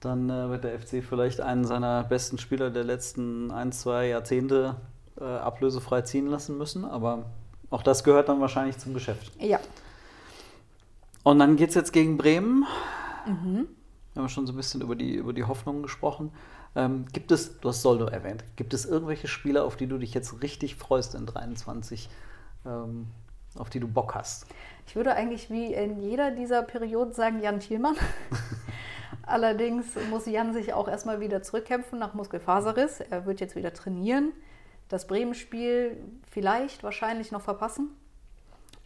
Dann 0.00 0.30
äh, 0.30 0.48
wird 0.48 0.64
der 0.64 0.80
FC 0.80 1.04
vielleicht 1.06 1.42
einen 1.42 1.66
seiner 1.66 2.04
besten 2.04 2.38
Spieler 2.38 2.70
der 2.70 2.84
letzten 2.84 3.50
ein, 3.50 3.70
zwei 3.70 4.08
Jahrzehnte 4.08 4.76
äh, 5.20 5.24
ablösefrei 5.24 6.00
ziehen 6.00 6.28
lassen 6.28 6.56
müssen. 6.56 6.86
Aber 6.86 7.26
auch 7.68 7.82
das 7.82 8.02
gehört 8.02 8.30
dann 8.30 8.40
wahrscheinlich 8.40 8.78
zum 8.78 8.94
Geschäft. 8.94 9.30
Ja. 9.38 9.60
Und 11.22 11.38
dann 11.38 11.56
geht 11.56 11.68
es 11.68 11.74
jetzt 11.74 11.92
gegen 11.92 12.16
Bremen. 12.16 12.64
Mhm. 13.26 13.68
Wir 14.14 14.22
haben 14.22 14.30
schon 14.30 14.46
so 14.46 14.54
ein 14.54 14.56
bisschen 14.56 14.80
über 14.80 14.96
die, 14.96 15.16
über 15.16 15.34
die 15.34 15.44
Hoffnungen 15.44 15.82
gesprochen. 15.82 16.32
Ähm, 16.76 17.06
gibt 17.12 17.32
es, 17.32 17.58
du 17.60 17.68
hast 17.68 17.82
Soldo 17.82 18.06
erwähnt, 18.06 18.44
gibt 18.56 18.74
es 18.74 18.84
irgendwelche 18.84 19.26
Spieler, 19.26 19.64
auf 19.64 19.76
die 19.76 19.86
du 19.86 19.98
dich 19.98 20.14
jetzt 20.14 20.42
richtig 20.42 20.76
freust 20.76 21.14
in 21.14 21.26
23, 21.26 22.08
ähm, 22.64 23.08
auf 23.56 23.70
die 23.70 23.80
du 23.80 23.88
Bock 23.88 24.14
hast? 24.14 24.46
Ich 24.86 24.94
würde 24.94 25.14
eigentlich 25.14 25.50
wie 25.50 25.74
in 25.74 26.00
jeder 26.00 26.30
dieser 26.30 26.62
Perioden 26.62 27.12
sagen 27.12 27.40
Jan 27.40 27.60
Thielmann. 27.60 27.96
Allerdings 29.22 29.86
muss 30.10 30.26
Jan 30.26 30.52
sich 30.52 30.72
auch 30.72 30.88
erstmal 30.88 31.20
wieder 31.20 31.42
zurückkämpfen 31.42 31.98
nach 31.98 32.14
Muskelfaserriss. 32.14 33.00
Er 33.00 33.26
wird 33.26 33.40
jetzt 33.40 33.56
wieder 33.56 33.72
trainieren. 33.72 34.32
Das 34.88 35.06
Bremen-Spiel 35.06 35.96
vielleicht, 36.28 36.82
wahrscheinlich 36.82 37.30
noch 37.30 37.42
verpassen. 37.42 37.90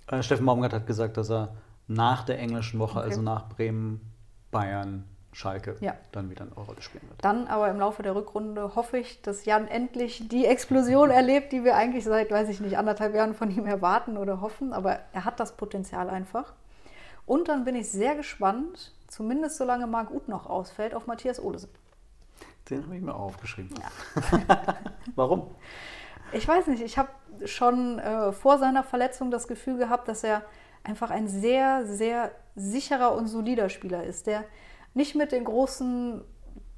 Äh, 0.06 0.22
Steffen 0.22 0.44
Baumgart 0.44 0.72
hat 0.72 0.86
gesagt, 0.86 1.16
dass 1.16 1.30
er 1.30 1.54
nach 1.86 2.24
der 2.24 2.38
englischen 2.38 2.78
Woche, 2.78 2.98
okay. 2.98 3.08
also 3.08 3.22
nach 3.22 3.48
Bremen, 3.48 4.00
Bayern, 4.50 5.04
Schalke 5.34 5.76
ja. 5.80 5.96
dann 6.12 6.30
wieder 6.30 6.42
eine 6.42 6.54
Rolle 6.54 6.80
spielen 6.80 7.08
wird. 7.08 7.24
Dann 7.24 7.48
aber 7.48 7.68
im 7.68 7.78
Laufe 7.78 8.02
der 8.02 8.14
Rückrunde 8.14 8.76
hoffe 8.76 8.98
ich, 8.98 9.20
dass 9.22 9.44
Jan 9.44 9.66
endlich 9.66 10.28
die 10.28 10.46
Explosion 10.46 11.10
erlebt, 11.10 11.52
die 11.52 11.64
wir 11.64 11.76
eigentlich 11.76 12.04
seit, 12.04 12.30
weiß 12.30 12.48
ich 12.48 12.60
nicht, 12.60 12.78
anderthalb 12.78 13.14
Jahren 13.14 13.34
von 13.34 13.50
ihm 13.50 13.66
erwarten 13.66 14.16
oder 14.16 14.40
hoffen. 14.40 14.72
Aber 14.72 15.00
er 15.12 15.24
hat 15.24 15.40
das 15.40 15.56
Potenzial 15.56 16.08
einfach. 16.08 16.54
Und 17.26 17.48
dann 17.48 17.64
bin 17.64 17.74
ich 17.74 17.90
sehr 17.90 18.14
gespannt, 18.14 18.92
zumindest 19.08 19.56
solange 19.56 19.86
Marc 19.86 20.10
Uth 20.10 20.28
noch 20.28 20.46
ausfällt, 20.46 20.94
auf 20.94 21.06
Matthias 21.06 21.42
Olesen. 21.42 21.70
Den 22.70 22.84
habe 22.84 22.96
ich 22.96 23.02
mir 23.02 23.14
auch 23.14 23.26
aufgeschrieben. 23.26 23.74
Ja. 23.76 24.48
Warum? 25.16 25.50
Ich 26.32 26.46
weiß 26.46 26.68
nicht, 26.68 26.82
ich 26.82 26.96
habe 26.96 27.10
schon 27.44 27.98
äh, 27.98 28.32
vor 28.32 28.58
seiner 28.58 28.82
Verletzung 28.82 29.30
das 29.30 29.48
Gefühl 29.48 29.78
gehabt, 29.78 30.08
dass 30.08 30.24
er 30.24 30.42
einfach 30.84 31.10
ein 31.10 31.28
sehr, 31.28 31.86
sehr 31.86 32.30
sicherer 32.54 33.14
und 33.14 33.26
solider 33.26 33.68
Spieler 33.68 34.04
ist, 34.04 34.26
der 34.26 34.44
nicht 34.94 35.14
mit 35.14 35.32
den 35.32 35.44
großen 35.44 36.22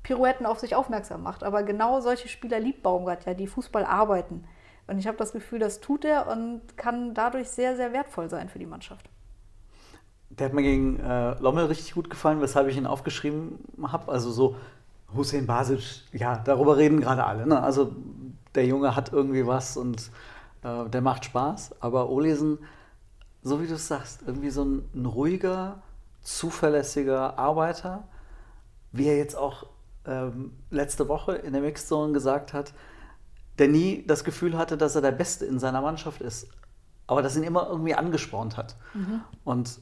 Pirouetten 0.02 0.46
auf 0.46 0.58
sich 0.58 0.74
aufmerksam 0.74 1.22
macht. 1.22 1.44
Aber 1.44 1.62
genau 1.62 2.00
solche 2.00 2.28
Spieler 2.28 2.58
liebt 2.60 2.82
Baumgart 2.82 3.26
ja, 3.26 3.34
die 3.34 3.46
Fußball 3.46 3.84
arbeiten. 3.84 4.44
Und 4.86 4.98
ich 4.98 5.06
habe 5.06 5.16
das 5.16 5.32
Gefühl, 5.32 5.58
das 5.58 5.80
tut 5.80 6.04
er 6.04 6.28
und 6.28 6.76
kann 6.76 7.12
dadurch 7.12 7.48
sehr, 7.48 7.76
sehr 7.76 7.92
wertvoll 7.92 8.30
sein 8.30 8.48
für 8.48 8.58
die 8.58 8.66
Mannschaft. 8.66 9.10
Der 10.30 10.46
hat 10.46 10.54
mir 10.54 10.62
gegen 10.62 11.00
äh, 11.00 11.38
Lommel 11.40 11.66
richtig 11.66 11.94
gut 11.94 12.08
gefallen, 12.08 12.40
weshalb 12.40 12.68
ich 12.68 12.76
ihn 12.76 12.86
aufgeschrieben 12.86 13.58
habe. 13.82 14.12
Also 14.12 14.30
so 14.30 14.56
Hussein 15.14 15.46
Basic, 15.46 15.80
ja, 16.12 16.38
darüber 16.44 16.76
reden 16.76 17.00
gerade 17.00 17.24
alle. 17.24 17.46
Ne? 17.46 17.60
Also 17.60 17.96
der 18.54 18.66
Junge 18.66 18.94
hat 18.94 19.12
irgendwie 19.12 19.46
was 19.46 19.76
und 19.76 20.10
äh, 20.62 20.88
der 20.88 21.00
macht 21.00 21.24
Spaß. 21.24 21.80
Aber 21.80 22.10
Olesen, 22.10 22.58
so 23.42 23.60
wie 23.60 23.66
du 23.66 23.74
es 23.74 23.88
sagst, 23.88 24.22
irgendwie 24.26 24.50
so 24.50 24.64
ein, 24.64 24.88
ein 24.94 25.06
ruhiger, 25.06 25.82
zuverlässiger 26.26 27.38
Arbeiter, 27.38 28.08
wie 28.90 29.06
er 29.06 29.16
jetzt 29.16 29.36
auch 29.36 29.66
ähm, 30.04 30.52
letzte 30.70 31.08
Woche 31.08 31.36
in 31.36 31.52
der 31.52 31.62
Mixzone 31.62 32.12
gesagt 32.12 32.52
hat, 32.52 32.72
der 33.58 33.68
nie 33.68 34.04
das 34.06 34.24
Gefühl 34.24 34.58
hatte, 34.58 34.76
dass 34.76 34.96
er 34.96 35.02
der 35.02 35.12
Beste 35.12 35.46
in 35.46 35.58
seiner 35.60 35.80
Mannschaft 35.80 36.20
ist, 36.20 36.48
aber 37.06 37.22
das 37.22 37.36
ihn 37.36 37.44
immer 37.44 37.68
irgendwie 37.68 37.94
angespornt 37.94 38.56
hat. 38.56 38.76
Mhm. 38.92 39.20
Und 39.44 39.78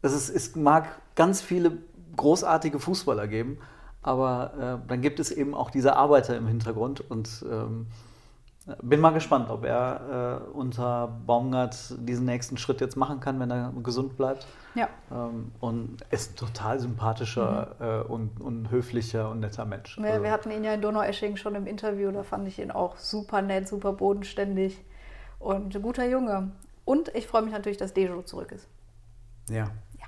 es, 0.00 0.12
ist, 0.12 0.30
es 0.30 0.56
mag 0.56 0.88
ganz 1.14 1.42
viele 1.42 1.78
großartige 2.16 2.80
Fußballer 2.80 3.28
geben, 3.28 3.58
aber 4.00 4.80
äh, 4.84 4.88
dann 4.88 5.02
gibt 5.02 5.20
es 5.20 5.30
eben 5.30 5.54
auch 5.54 5.70
diese 5.70 5.96
Arbeiter 5.96 6.36
im 6.36 6.46
Hintergrund 6.46 7.02
und 7.10 7.44
ähm, 7.48 7.88
bin 8.82 9.00
mal 9.00 9.10
gespannt, 9.10 9.50
ob 9.50 9.64
er 9.64 10.42
äh, 10.46 10.50
unter 10.50 11.08
Baumgart 11.26 11.94
diesen 11.98 12.26
nächsten 12.26 12.56
Schritt 12.56 12.80
jetzt 12.80 12.96
machen 12.96 13.20
kann, 13.20 13.40
wenn 13.40 13.50
er 13.50 13.72
gesund 13.82 14.16
bleibt. 14.16 14.46
Ja. 14.74 14.88
Ähm, 15.10 15.52
und 15.60 16.02
ist 16.10 16.32
ein 16.32 16.36
total 16.36 16.78
sympathischer 16.78 17.74
mhm. 17.78 17.84
äh, 17.84 18.12
und, 18.12 18.40
und, 18.40 18.70
höflicher 18.70 19.30
und 19.30 19.40
netter 19.40 19.64
Mensch. 19.64 19.98
Wir, 19.98 20.10
also. 20.10 20.22
wir 20.22 20.30
hatten 20.30 20.50
ihn 20.50 20.64
ja 20.64 20.74
in 20.74 20.82
Donaueschingen 20.82 21.36
schon 21.36 21.54
im 21.54 21.66
Interview, 21.66 22.10
da 22.10 22.22
fand 22.22 22.46
ich 22.46 22.58
ihn 22.58 22.70
auch 22.70 22.96
super 22.96 23.42
nett, 23.42 23.68
super 23.68 23.92
bodenständig 23.92 24.78
und 25.38 25.74
ein 25.74 25.82
guter 25.82 26.06
Junge. 26.06 26.52
Und 26.84 27.14
ich 27.14 27.26
freue 27.26 27.42
mich 27.42 27.52
natürlich, 27.52 27.78
dass 27.78 27.92
Dejo 27.92 28.22
zurück 28.22 28.52
ist. 28.52 28.68
Ja. 29.48 29.64
ja. 29.98 30.06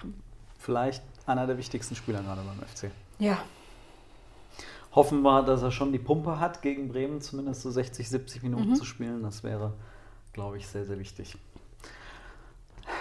Vielleicht 0.59 1.03
einer 1.27 1.47
der 1.47 1.59
wichtigsten 1.59 1.95
Spieler 1.95 2.23
gerade 2.23 2.43
beim 2.43 2.67
FC. 2.67 2.91
Ja, 3.19 3.39
hoffen 4.93 5.23
wir, 5.23 5.43
dass 5.43 5.63
er 5.63 5.71
schon 5.71 5.93
die 5.93 5.99
Pumpe 5.99 6.41
hat, 6.41 6.63
gegen 6.63 6.89
Bremen 6.89 7.21
zumindest 7.21 7.63
so 7.63 7.71
60, 7.71 8.09
70 8.09 8.43
Minuten 8.43 8.71
mhm. 8.71 8.75
zu 8.75 8.85
spielen. 8.85 9.23
Das 9.23 9.45
wäre, 9.45 9.75
glaube 10.33 10.57
ich, 10.57 10.67
sehr, 10.67 10.85
sehr 10.85 10.99
wichtig. 10.99 11.37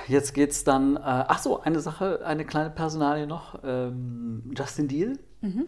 jetzt 0.08 0.34
geht 0.34 0.52
es 0.52 0.64
dann. 0.64 0.98
Äh, 0.98 1.00
ach 1.04 1.40
so, 1.40 1.62
eine 1.62 1.80
Sache, 1.80 2.26
eine 2.26 2.46
kleine 2.46 2.70
Personalie 2.70 3.28
noch. 3.28 3.60
Ähm, 3.64 4.52
Justin 4.56 4.88
Deal. 4.88 5.20
Mhm. 5.42 5.66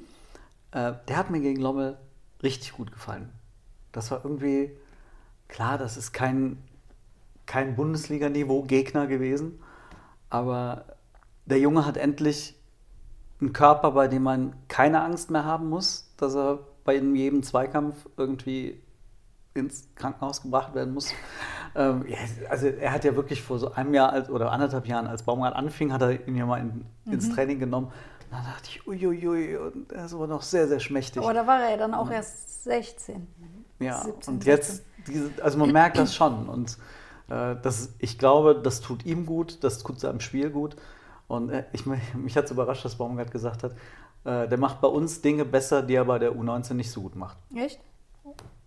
Äh, 0.71 0.93
der 1.07 1.17
hat 1.17 1.29
mir 1.29 1.41
gegen 1.41 1.61
Lommel 1.61 1.97
richtig 2.43 2.73
gut 2.73 2.91
gefallen. 2.91 3.29
Das 3.91 4.11
war 4.11 4.23
irgendwie, 4.23 4.71
klar, 5.47 5.77
das 5.77 5.97
ist 5.97 6.13
kein, 6.13 6.57
kein 7.45 7.75
Bundesliga-Niveau-Gegner 7.75 9.07
gewesen, 9.07 9.61
aber 10.29 10.85
der 11.45 11.59
Junge 11.59 11.85
hat 11.85 11.97
endlich 11.97 12.55
einen 13.41 13.53
Körper, 13.53 13.91
bei 13.91 14.07
dem 14.07 14.23
man 14.23 14.53
keine 14.67 15.01
Angst 15.01 15.31
mehr 15.31 15.45
haben 15.45 15.69
muss, 15.69 16.13
dass 16.17 16.35
er 16.35 16.59
bei 16.83 16.95
jedem 16.95 17.43
Zweikampf 17.43 18.07
irgendwie 18.17 18.81
ins 19.53 19.89
Krankenhaus 19.95 20.41
gebracht 20.41 20.73
werden 20.75 20.93
muss. 20.93 21.13
Ähm, 21.73 22.05
also 22.49 22.67
er 22.67 22.91
hat 22.91 23.05
ja 23.05 23.15
wirklich 23.15 23.41
vor 23.41 23.57
so 23.57 23.71
einem 23.71 23.93
Jahr 23.93 24.11
als, 24.11 24.29
oder 24.29 24.51
anderthalb 24.51 24.87
Jahren, 24.87 25.07
als 25.07 25.23
Baumgart 25.23 25.55
anfing, 25.55 25.93
hat 25.93 26.01
er 26.01 26.27
ihn 26.27 26.35
ja 26.35 26.45
mal 26.45 26.59
in, 26.59 26.85
ins 27.05 27.29
Training 27.33 27.59
genommen. 27.59 27.87
Und 27.87 28.31
dann 28.31 28.43
dachte 28.43 28.69
ich, 28.69 28.85
uiuiui, 28.85 29.55
und 29.55 29.89
er 29.91 30.05
ist 30.05 30.13
aber 30.13 30.27
noch 30.27 30.41
sehr, 30.41 30.67
sehr 30.67 30.81
schmächtig. 30.81 31.23
Aber 31.23 31.33
da 31.33 31.47
war 31.47 31.61
er 31.61 31.71
ja 31.71 31.77
dann 31.77 31.93
auch 31.93 32.11
erst 32.11 32.65
16. 32.65 33.25
Ja, 33.79 34.01
17, 34.01 34.33
und 34.33 34.45
jetzt, 34.45 34.83
diese, 35.07 35.31
also 35.41 35.57
man 35.57 35.71
merkt 35.71 35.97
das 35.97 36.13
schon. 36.13 36.49
Und 36.49 36.77
äh, 37.29 37.55
das, 37.61 37.93
ich 37.99 38.19
glaube, 38.19 38.59
das 38.61 38.81
tut 38.81 39.05
ihm 39.05 39.25
gut, 39.25 39.63
das 39.63 39.79
tut 39.79 39.99
seinem 39.99 40.19
Spiel 40.19 40.49
gut. 40.49 40.75
Und 41.31 41.49
äh, 41.49 41.63
ich, 41.71 41.85
mich 42.15 42.35
hat 42.35 42.45
es 42.45 42.51
überrascht, 42.51 42.83
dass 42.83 42.95
Baumgart 42.95 43.31
gesagt 43.31 43.63
hat, 43.63 43.71
äh, 44.25 44.47
der 44.47 44.57
macht 44.57 44.81
bei 44.81 44.87
uns 44.87 45.21
Dinge 45.21 45.45
besser, 45.45 45.81
die 45.81 45.95
er 45.95 46.05
bei 46.05 46.19
der 46.19 46.33
U19 46.33 46.73
nicht 46.73 46.91
so 46.91 47.01
gut 47.01 47.15
macht. 47.15 47.37
Echt? 47.55 47.79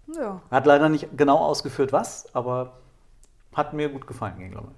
Ja. 0.06 0.40
Er 0.50 0.56
hat 0.56 0.66
leider 0.66 0.88
nicht 0.88 1.08
genau 1.16 1.38
ausgeführt, 1.38 1.92
was, 1.92 2.34
aber 2.34 2.78
hat 3.54 3.74
mir 3.74 3.88
gut 3.90 4.06
gefallen 4.06 4.38
gegen 4.38 4.52
Lommel. 4.54 4.72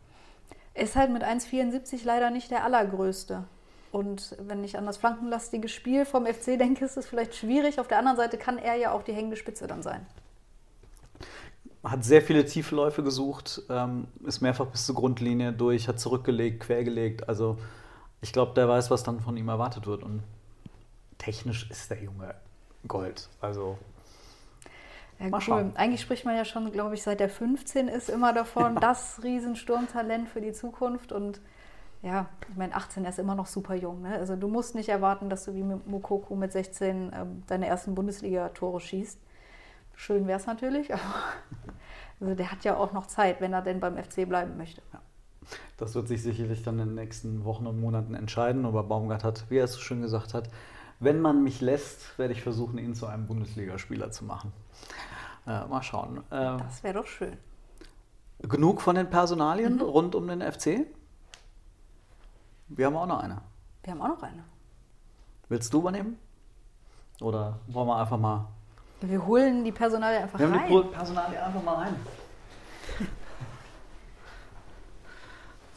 Ist 0.75 0.97
halt 0.97 1.11
mit 1.11 1.23
1,74 1.23 2.01
leider 2.05 2.31
nicht 2.31 2.51
der 2.51 2.65
allergrößte. 2.65 3.45
Und 3.93 4.37
wenn 4.41 4.63
ich 4.65 4.77
an 4.77 4.85
das 4.85 4.99
flankenlastige 4.99 5.69
Spiel 5.69 6.05
vom 6.05 6.27
FC 6.27 6.59
denke, 6.59 6.85
ist 6.85 6.97
es 6.97 7.07
vielleicht 7.07 7.35
schwierig. 7.35 7.81
Auf 7.81 7.89
der 7.89 7.99
anderen 7.99 8.17
Seite 8.17 8.37
kann 8.37 8.59
er 8.59 8.75
ja 8.75 8.93
auch 8.93 9.03
die 9.03 9.13
hängende 9.13 9.37
Spitze 9.37 9.67
dann 9.67 9.83
sein. 9.83 10.05
Hat 11.87 12.05
sehr 12.05 12.21
viele 12.21 12.45
Tiefläufe 12.45 13.03
gesucht, 13.05 13.63
ähm, 13.71 14.09
ist 14.25 14.41
mehrfach 14.41 14.67
bis 14.67 14.87
zur 14.87 14.97
Grundlinie 14.97 15.53
durch, 15.53 15.87
hat 15.87 16.01
zurückgelegt, 16.01 16.61
quergelegt. 16.61 17.29
Also 17.29 17.59
ich 18.21 18.33
glaube, 18.33 18.55
der 18.55 18.69
weiß, 18.69 18.91
was 18.91 19.05
dann 19.05 19.21
von 19.21 19.37
ihm 19.37 19.49
erwartet 19.49 19.87
wird. 19.87 20.03
Und 20.03 20.23
technisch 21.19 21.71
ist 21.71 21.89
der 21.91 22.03
Junge 22.03 22.35
Gold. 22.89 23.29
Also 23.41 23.79
Ja, 25.21 25.29
Mal 25.29 25.37
cool. 25.37 25.41
schauen. 25.43 25.77
Eigentlich 25.77 26.01
spricht 26.01 26.25
man 26.25 26.37
ja 26.37 26.45
schon, 26.45 26.73
glaube 26.73 26.95
ich, 26.95 27.03
seit 27.03 27.21
der 27.21 27.29
15 27.29 27.89
ist 27.89 28.11
immer 28.11 28.33
davon, 28.33 28.75
das 28.81 29.23
Riesensturmtalent 29.23 30.29
für 30.29 30.41
die 30.41 30.53
Zukunft. 30.53 31.13
Und 31.13 31.41
ja, 32.03 32.27
ich 32.51 32.57
meine, 32.57 32.75
18 32.75 33.05
er 33.05 33.11
ist 33.11 33.19
immer 33.19 33.35
noch 33.35 33.47
super 33.47 33.75
jung. 33.75 34.03
Ne? 34.03 34.15
Also 34.17 34.35
du 34.37 34.49
musst 34.49 34.75
nicht 34.75 34.89
erwarten, 34.89 35.31
dass 35.31 35.45
du 35.45 35.55
wie 35.55 35.63
mit 35.63 35.87
Mukoko 35.87 36.35
mit 36.35 36.53
16 36.53 37.13
ähm, 37.15 37.43
deine 37.47 37.67
ersten 37.67 37.95
Bundesliga-Tore 37.95 38.81
schießt. 38.81 39.21
Schön 39.97 40.27
wäre 40.27 40.39
es 40.39 40.47
natürlich, 40.47 40.93
aber 40.95 41.03
also 42.21 42.35
der 42.35 42.53
hat 42.53 42.65
ja 42.65 42.77
auch 42.77 42.93
noch 42.93 43.07
Zeit, 43.07 43.41
wenn 43.41 43.53
er 43.53 43.63
denn 43.63 43.81
beim 43.81 43.97
FC 43.97 44.29
bleiben 44.29 44.57
möchte. 44.57 44.83
Das 45.77 45.95
wird 45.95 46.09
sich 46.09 46.23
sicherlich 46.23 46.63
dann 46.63 46.79
in 46.79 46.87
den 46.89 46.95
nächsten 46.95 47.45
Wochen 47.45 47.67
und 47.67 47.81
Monaten 47.81 48.15
entscheiden. 48.15 48.65
Aber 48.65 48.83
Baumgart 48.85 49.25
hat, 49.25 49.45
wie 49.51 49.59
er 49.59 49.65
es 49.65 49.73
so 49.75 49.81
schön 49.81 50.01
gesagt 50.03 50.33
hat, 50.35 50.49
wenn 51.01 51.21
man 51.21 51.43
mich 51.43 51.61
lässt, 51.61 52.19
werde 52.19 52.33
ich 52.33 52.43
versuchen, 52.43 52.79
ihn 52.79 52.95
zu 52.95 53.07
einem 53.07 53.27
Bundesligaspieler 53.27 54.11
zu 54.11 54.25
machen. 54.25 54.53
Äh, 55.47 55.67
mal 55.67 55.83
schauen. 55.83 56.19
Äh, 56.31 56.57
Das 56.59 56.83
wäre 56.83 56.95
doch 56.95 57.07
schön. 57.07 57.37
genug 58.41 58.81
von 58.81 58.97
den 58.97 59.09
Personalien 59.11 59.75
Mhm. 59.77 59.83
rund 59.83 60.15
um 60.15 60.27
den 60.27 60.41
FC? 60.41 60.87
Wir 62.69 62.87
haben 62.87 62.97
auch 62.97 63.07
noch 63.07 63.21
eine. 63.21 63.41
Wir 63.85 63.93
haben 63.93 64.01
auch 64.03 64.09
noch 64.09 64.23
eine. 64.23 64.43
Willst 65.49 65.73
du 65.73 65.79
übernehmen? 65.81 66.19
Oder 67.21 67.61
wollen 67.69 67.87
wir 67.87 67.97
einfach 67.97 68.19
mal. 68.19 68.49
Wir 69.01 69.27
holen 69.27 69.65
die 69.65 69.73
Personalie 69.73 70.21
einfach 70.21 70.39
Wir 70.39 70.47
haben 70.47 70.55
rein. 70.55 70.69
die 70.69 70.95
Personalie 70.95 71.43
einfach 71.43 71.63
mal 71.63 71.75
rein. 71.75 71.97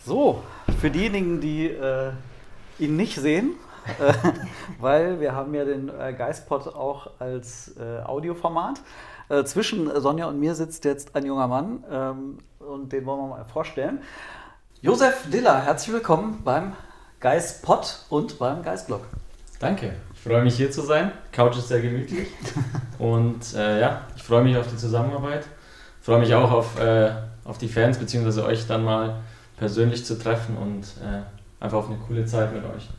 So, 0.06 0.42
für 0.80 0.90
diejenigen, 0.90 1.42
die 1.42 1.68
äh, 1.68 2.12
ihn 2.80 2.96
nicht 2.96 3.18
sehen, 3.18 3.52
äh, 4.00 4.14
weil 4.80 5.20
wir 5.20 5.36
haben 5.36 5.54
ja 5.54 5.66
den 5.66 5.90
äh, 5.90 6.14
Geistpod 6.14 6.68
auch 6.68 7.12
als 7.20 7.76
äh, 7.78 8.02
Audioformat. 8.06 8.82
Äh, 9.28 9.44
zwischen 9.44 9.92
Sonja 10.02 10.26
und 10.26 10.40
mir 10.40 10.56
sitzt 10.56 10.86
jetzt 10.86 11.16
ein 11.16 11.26
junger 11.26 11.48
Mann 11.48 11.84
ähm, 11.92 12.38
und 12.60 12.92
den 12.92 13.06
wollen 13.06 13.20
wir 13.20 13.28
mal 13.28 13.46
vorstellen. 13.46 14.02
Josef 14.82 15.30
Diller, 15.30 15.62
herzlich 15.62 15.94
willkommen 15.94 16.42
beim 16.44 16.74
Geistpod 17.20 18.06
und 18.10 18.40
beim 18.40 18.64
Geistblog. 18.64 19.02
Danke. 19.60 19.94
Ich 20.22 20.30
freue 20.30 20.44
mich 20.44 20.58
hier 20.58 20.70
zu 20.70 20.82
sein. 20.82 21.14
Couch 21.32 21.58
ist 21.58 21.70
sehr 21.70 21.80
gemütlich. 21.80 22.28
Und 23.00 23.54
äh, 23.56 23.80
ja, 23.80 24.02
ich 24.18 24.22
freue 24.22 24.44
mich 24.44 24.58
auf 24.58 24.68
die 24.68 24.76
Zusammenarbeit. 24.76 25.46
Ich 26.02 26.06
freue 26.06 26.20
mich 26.20 26.36
auch 26.36 26.52
auf, 26.52 26.78
äh, 26.78 27.12
auf 27.46 27.58
die 27.58 27.70
Fans 27.70 27.98
bzw. 27.98 28.42
euch 28.42 28.68
dann 28.68 28.84
mal 28.84 29.22
persönlich 29.56 30.06
zu 30.06 30.20
treffen 30.20 30.58
und 30.58 30.84
äh, 31.02 31.22
einfach 31.64 31.78
auf 31.78 31.88
eine 31.88 31.96
coole 32.06 32.26
Zeit 32.26 32.54
mit 32.54 32.66
euch. 32.66 32.90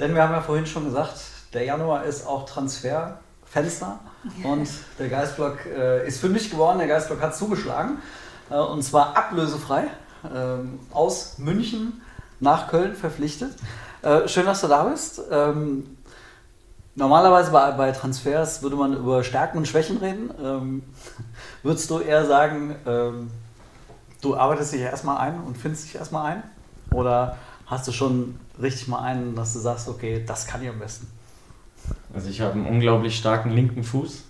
Denn 0.00 0.16
wir 0.16 0.22
haben 0.24 0.32
ja 0.32 0.40
vorhin 0.40 0.66
schon 0.66 0.84
gesagt, 0.84 1.14
der 1.54 1.62
Januar 1.62 2.02
ist 2.02 2.26
auch 2.26 2.44
Transferfenster 2.44 4.00
und 4.42 4.68
der 4.98 5.08
Geistblock 5.08 5.64
äh, 5.64 6.08
ist 6.08 6.18
fündig 6.20 6.50
geworden. 6.50 6.78
Der 6.78 6.88
Geistblock 6.88 7.22
hat 7.22 7.36
zugeschlagen 7.36 7.98
äh, 8.50 8.56
und 8.56 8.82
zwar 8.82 9.16
ablösefrei 9.16 9.84
ähm, 10.34 10.80
aus 10.90 11.38
München 11.38 12.02
nach 12.40 12.66
Köln 12.66 12.96
verpflichtet. 12.96 13.52
Äh, 14.02 14.28
schön, 14.28 14.46
dass 14.46 14.60
du 14.60 14.68
da 14.68 14.84
bist. 14.84 15.20
Ähm, 15.30 15.96
normalerweise 16.94 17.50
bei, 17.50 17.72
bei 17.72 17.90
Transfers 17.92 18.62
würde 18.62 18.76
man 18.76 18.96
über 18.96 19.24
Stärken 19.24 19.58
und 19.58 19.66
Schwächen 19.66 19.98
reden. 19.98 20.30
Ähm, 20.42 20.82
würdest 21.62 21.90
du 21.90 21.98
eher 21.98 22.24
sagen, 22.24 22.76
ähm, 22.86 23.30
du 24.20 24.36
arbeitest 24.36 24.72
dich 24.72 24.82
erstmal 24.82 25.18
ein 25.18 25.40
und 25.40 25.58
findest 25.58 25.84
dich 25.84 25.96
erstmal 25.96 26.32
ein? 26.32 26.42
Oder 26.92 27.36
hast 27.66 27.88
du 27.88 27.92
schon 27.92 28.38
richtig 28.60 28.88
mal 28.88 29.00
einen, 29.00 29.34
dass 29.34 29.52
du 29.52 29.58
sagst, 29.58 29.88
okay, 29.88 30.24
das 30.26 30.46
kann 30.46 30.62
ich 30.62 30.68
am 30.68 30.78
besten? 30.78 31.08
Also 32.14 32.28
ich 32.28 32.40
habe 32.40 32.52
einen 32.52 32.66
unglaublich 32.66 33.16
starken 33.16 33.50
linken 33.50 33.82
Fuß. 33.82 34.24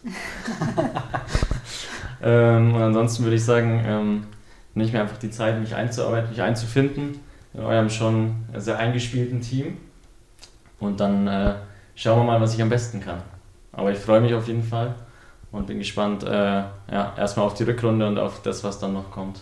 ähm, 2.22 2.74
und 2.74 2.82
ansonsten 2.82 3.24
würde 3.24 3.36
ich 3.36 3.44
sagen, 3.44 3.82
ähm, 3.84 4.26
ich 4.74 4.92
mir 4.92 5.00
einfach 5.00 5.18
die 5.18 5.30
Zeit, 5.30 5.58
mich 5.58 5.74
einzuarbeiten, 5.74 6.30
mich 6.30 6.40
einzufinden 6.40 7.20
in 7.54 7.60
eurem 7.60 7.90
schon 7.90 8.36
sehr 8.56 8.78
eingespielten 8.78 9.40
Team. 9.40 9.78
Und 10.80 11.00
dann 11.00 11.26
äh, 11.26 11.54
schauen 11.94 12.20
wir 12.20 12.24
mal, 12.24 12.40
was 12.40 12.54
ich 12.54 12.62
am 12.62 12.68
besten 12.68 13.00
kann. 13.00 13.22
Aber 13.72 13.90
ich 13.90 13.98
freue 13.98 14.20
mich 14.20 14.34
auf 14.34 14.46
jeden 14.46 14.62
Fall 14.62 14.94
und 15.52 15.66
bin 15.66 15.78
gespannt, 15.78 16.22
äh, 16.24 16.28
ja, 16.30 17.14
erstmal 17.16 17.46
auf 17.46 17.54
die 17.54 17.64
Rückrunde 17.64 18.06
und 18.06 18.18
auf 18.18 18.42
das, 18.42 18.64
was 18.64 18.78
dann 18.78 18.92
noch 18.92 19.10
kommt. 19.10 19.40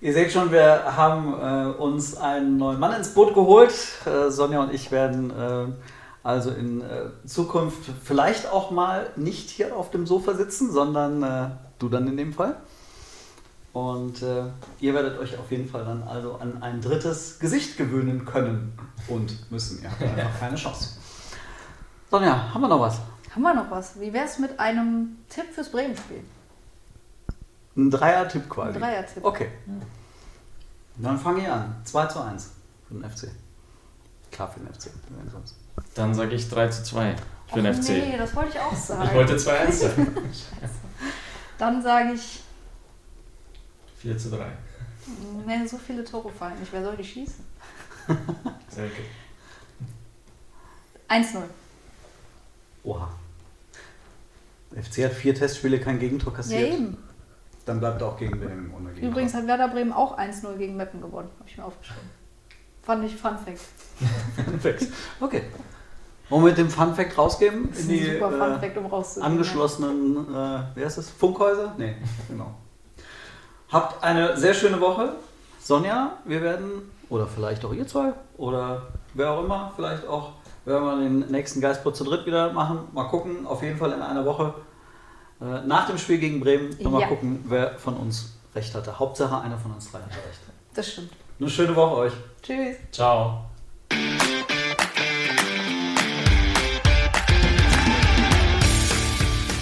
Ihr 0.00 0.12
seht 0.12 0.32
schon, 0.32 0.50
wir 0.50 0.96
haben 0.96 1.32
äh, 1.32 1.80
uns 1.80 2.16
einen 2.16 2.56
neuen 2.56 2.80
Mann 2.80 2.92
ins 2.96 3.14
Boot 3.14 3.34
geholt. 3.34 3.72
Äh, 4.04 4.30
Sonja 4.30 4.60
und 4.60 4.74
ich 4.74 4.90
werden 4.90 5.30
äh, 5.30 5.66
also 6.24 6.50
in 6.50 6.80
äh, 6.80 7.10
Zukunft 7.24 7.82
vielleicht 8.02 8.50
auch 8.50 8.72
mal 8.72 9.10
nicht 9.14 9.48
hier 9.50 9.76
auf 9.76 9.90
dem 9.90 10.06
Sofa 10.06 10.34
sitzen, 10.34 10.72
sondern 10.72 11.58
du 11.78 11.88
dann 11.88 12.08
in 12.08 12.16
dem 12.16 12.32
Fall. 12.32 12.56
Und 13.72 14.22
äh, 14.22 14.44
ihr 14.80 14.92
werdet 14.92 15.18
euch 15.18 15.38
auf 15.38 15.50
jeden 15.50 15.66
Fall 15.66 15.84
dann 15.84 16.02
also 16.02 16.36
an 16.36 16.62
ein 16.62 16.80
drittes 16.82 17.38
Gesicht 17.38 17.78
gewöhnen 17.78 18.24
können 18.24 18.78
und 19.08 19.50
müssen. 19.50 19.82
Ihr 19.82 19.90
habt 19.90 20.02
einfach 20.02 20.40
keine 20.40 20.56
Chance. 20.56 20.98
Sonja, 22.10 22.52
haben 22.52 22.60
wir 22.60 22.68
noch 22.68 22.80
was? 22.80 22.98
Haben 23.34 23.42
wir 23.42 23.54
noch 23.54 23.70
was? 23.70 23.98
Wie 23.98 24.12
wäre 24.12 24.26
es 24.26 24.38
mit 24.38 24.60
einem 24.60 25.16
Tipp 25.30 25.46
fürs 25.54 25.70
Bremen-Spiel? 25.70 26.22
Ein 27.74 27.90
Dreier-Tipp 27.90 28.50
quasi. 28.50 28.74
Ein 28.74 28.82
Dreier-Tipp. 28.82 29.24
Okay. 29.24 29.48
Dann 30.98 31.18
fange 31.18 31.40
ich 31.40 31.48
an. 31.48 31.74
2 31.84 32.06
zu 32.06 32.20
1 32.20 32.50
für 32.86 32.94
den 32.94 33.10
FC. 33.10 33.28
Klar 34.30 34.50
für 34.50 34.60
den 34.60 34.74
FC. 34.74 34.90
Dann 35.94 36.14
sage 36.14 36.34
ich 36.34 36.50
3 36.50 36.68
zu 36.68 36.84
2 36.84 37.16
für 37.46 37.62
den 37.62 37.72
Och, 37.72 37.82
FC. 37.82 37.88
Nee, 37.88 38.16
das 38.18 38.36
wollte 38.36 38.50
ich 38.50 38.60
auch 38.60 38.76
sagen. 38.76 39.04
Ich 39.04 39.14
wollte 39.14 39.36
2-1 39.36 39.72
sagen. 39.72 40.16
Dann 41.58 41.82
sage 41.82 42.12
ich, 42.12 42.41
4 44.02 44.18
zu 44.18 44.30
3. 44.30 44.46
nee, 45.46 45.66
so 45.66 45.78
viele 45.78 46.04
Tore 46.04 46.30
fallen 46.30 46.58
nicht. 46.60 46.72
Wer 46.72 46.82
soll 46.84 46.96
die 46.96 47.04
schießen? 47.04 47.44
Sehr 48.68 48.86
gut. 48.86 49.04
1-0. 51.08 51.42
Oha. 52.84 53.08
Der 54.72 54.82
FC 54.82 55.04
hat 55.04 55.12
vier 55.12 55.34
Testspiele, 55.34 55.78
kein 55.80 55.98
Gegentor 55.98 56.32
Ja, 56.32 56.36
kassiert. 56.36 56.72
eben. 56.74 56.96
Dann 57.64 57.78
bleibt 57.78 58.00
er 58.00 58.08
auch 58.08 58.16
gegen 58.18 58.40
Bremen 58.40 58.72
ohne 58.74 58.88
Gegentor. 58.88 59.10
Übrigens 59.10 59.34
hat 59.34 59.46
Werder 59.46 59.68
Bremen 59.68 59.92
auch 59.92 60.18
1-0 60.18 60.56
gegen 60.56 60.76
Meppen 60.76 61.00
gewonnen. 61.00 61.28
Habe 61.38 61.48
ich 61.48 61.56
mir 61.56 61.64
aufgeschrieben. 61.64 62.10
Fand 62.82 63.04
ich 63.04 63.14
Fun 63.14 63.38
Fact. 63.38 63.60
Perfekt. 64.50 64.88
Okay. 65.20 65.42
Wollen 66.28 66.42
wir 66.44 66.48
mit 66.50 66.58
dem 66.58 66.70
Fun 66.70 66.94
Fact 66.94 67.16
rausgeben? 67.16 67.68
Das 67.70 67.80
ist 67.80 67.88
In 67.88 67.94
ein 67.94 67.98
die 67.98 68.12
super 68.14 68.30
Fun 68.32 68.52
äh, 68.52 68.58
Fact, 68.58 68.76
um 68.78 68.86
rauszugehen. 68.86 69.30
angeschlossenen, 69.32 70.16
äh, 70.34 70.62
wie 70.74 70.84
heißt 70.84 70.98
das? 70.98 71.10
Funkhäuser? 71.10 71.74
Nee, 71.78 71.94
genau. 72.28 72.54
Habt 73.72 74.02
eine 74.04 74.36
sehr 74.36 74.54
schöne 74.54 74.80
Woche. 74.80 75.14
Sonja, 75.60 76.12
wir 76.24 76.42
werden, 76.42 76.90
oder 77.08 77.26
vielleicht 77.26 77.64
auch 77.64 77.72
ihr 77.72 77.86
zwei, 77.86 78.12
oder 78.36 78.82
wer 79.14 79.30
auch 79.30 79.44
immer, 79.44 79.72
vielleicht 79.76 80.06
auch, 80.06 80.32
werden 80.64 80.84
wir 80.84 80.96
den 80.96 81.18
nächsten 81.30 81.60
Geistpot 81.60 81.96
zu 81.96 82.04
dritt 82.04 82.26
wieder 82.26 82.52
machen. 82.52 82.80
Mal 82.92 83.04
gucken, 83.04 83.46
auf 83.46 83.62
jeden 83.62 83.78
Fall 83.78 83.92
in 83.92 84.02
einer 84.02 84.24
Woche. 84.24 84.54
Äh, 85.40 85.66
nach 85.66 85.86
dem 85.86 85.98
Spiel 85.98 86.18
gegen 86.18 86.40
Bremen, 86.40 86.76
nochmal 86.80 87.02
Ja. 87.02 87.06
gucken, 87.08 87.44
wer 87.48 87.78
von 87.78 87.96
uns 87.96 88.34
recht 88.54 88.74
hatte. 88.74 88.98
Hauptsache, 88.98 89.40
einer 89.40 89.58
von 89.58 89.72
uns 89.72 89.90
drei 89.90 89.98
hatte 90.00 90.10
recht. 90.10 90.40
Das 90.74 90.92
stimmt. 90.92 91.10
Eine 91.40 91.48
schöne 91.48 91.74
Woche 91.74 91.96
euch. 91.96 92.12
Tschüss. 92.42 92.76
Ciao. 92.92 93.44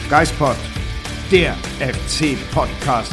Geispod, 0.08 0.56
der 1.30 1.54
FC-Podcast 1.78 3.12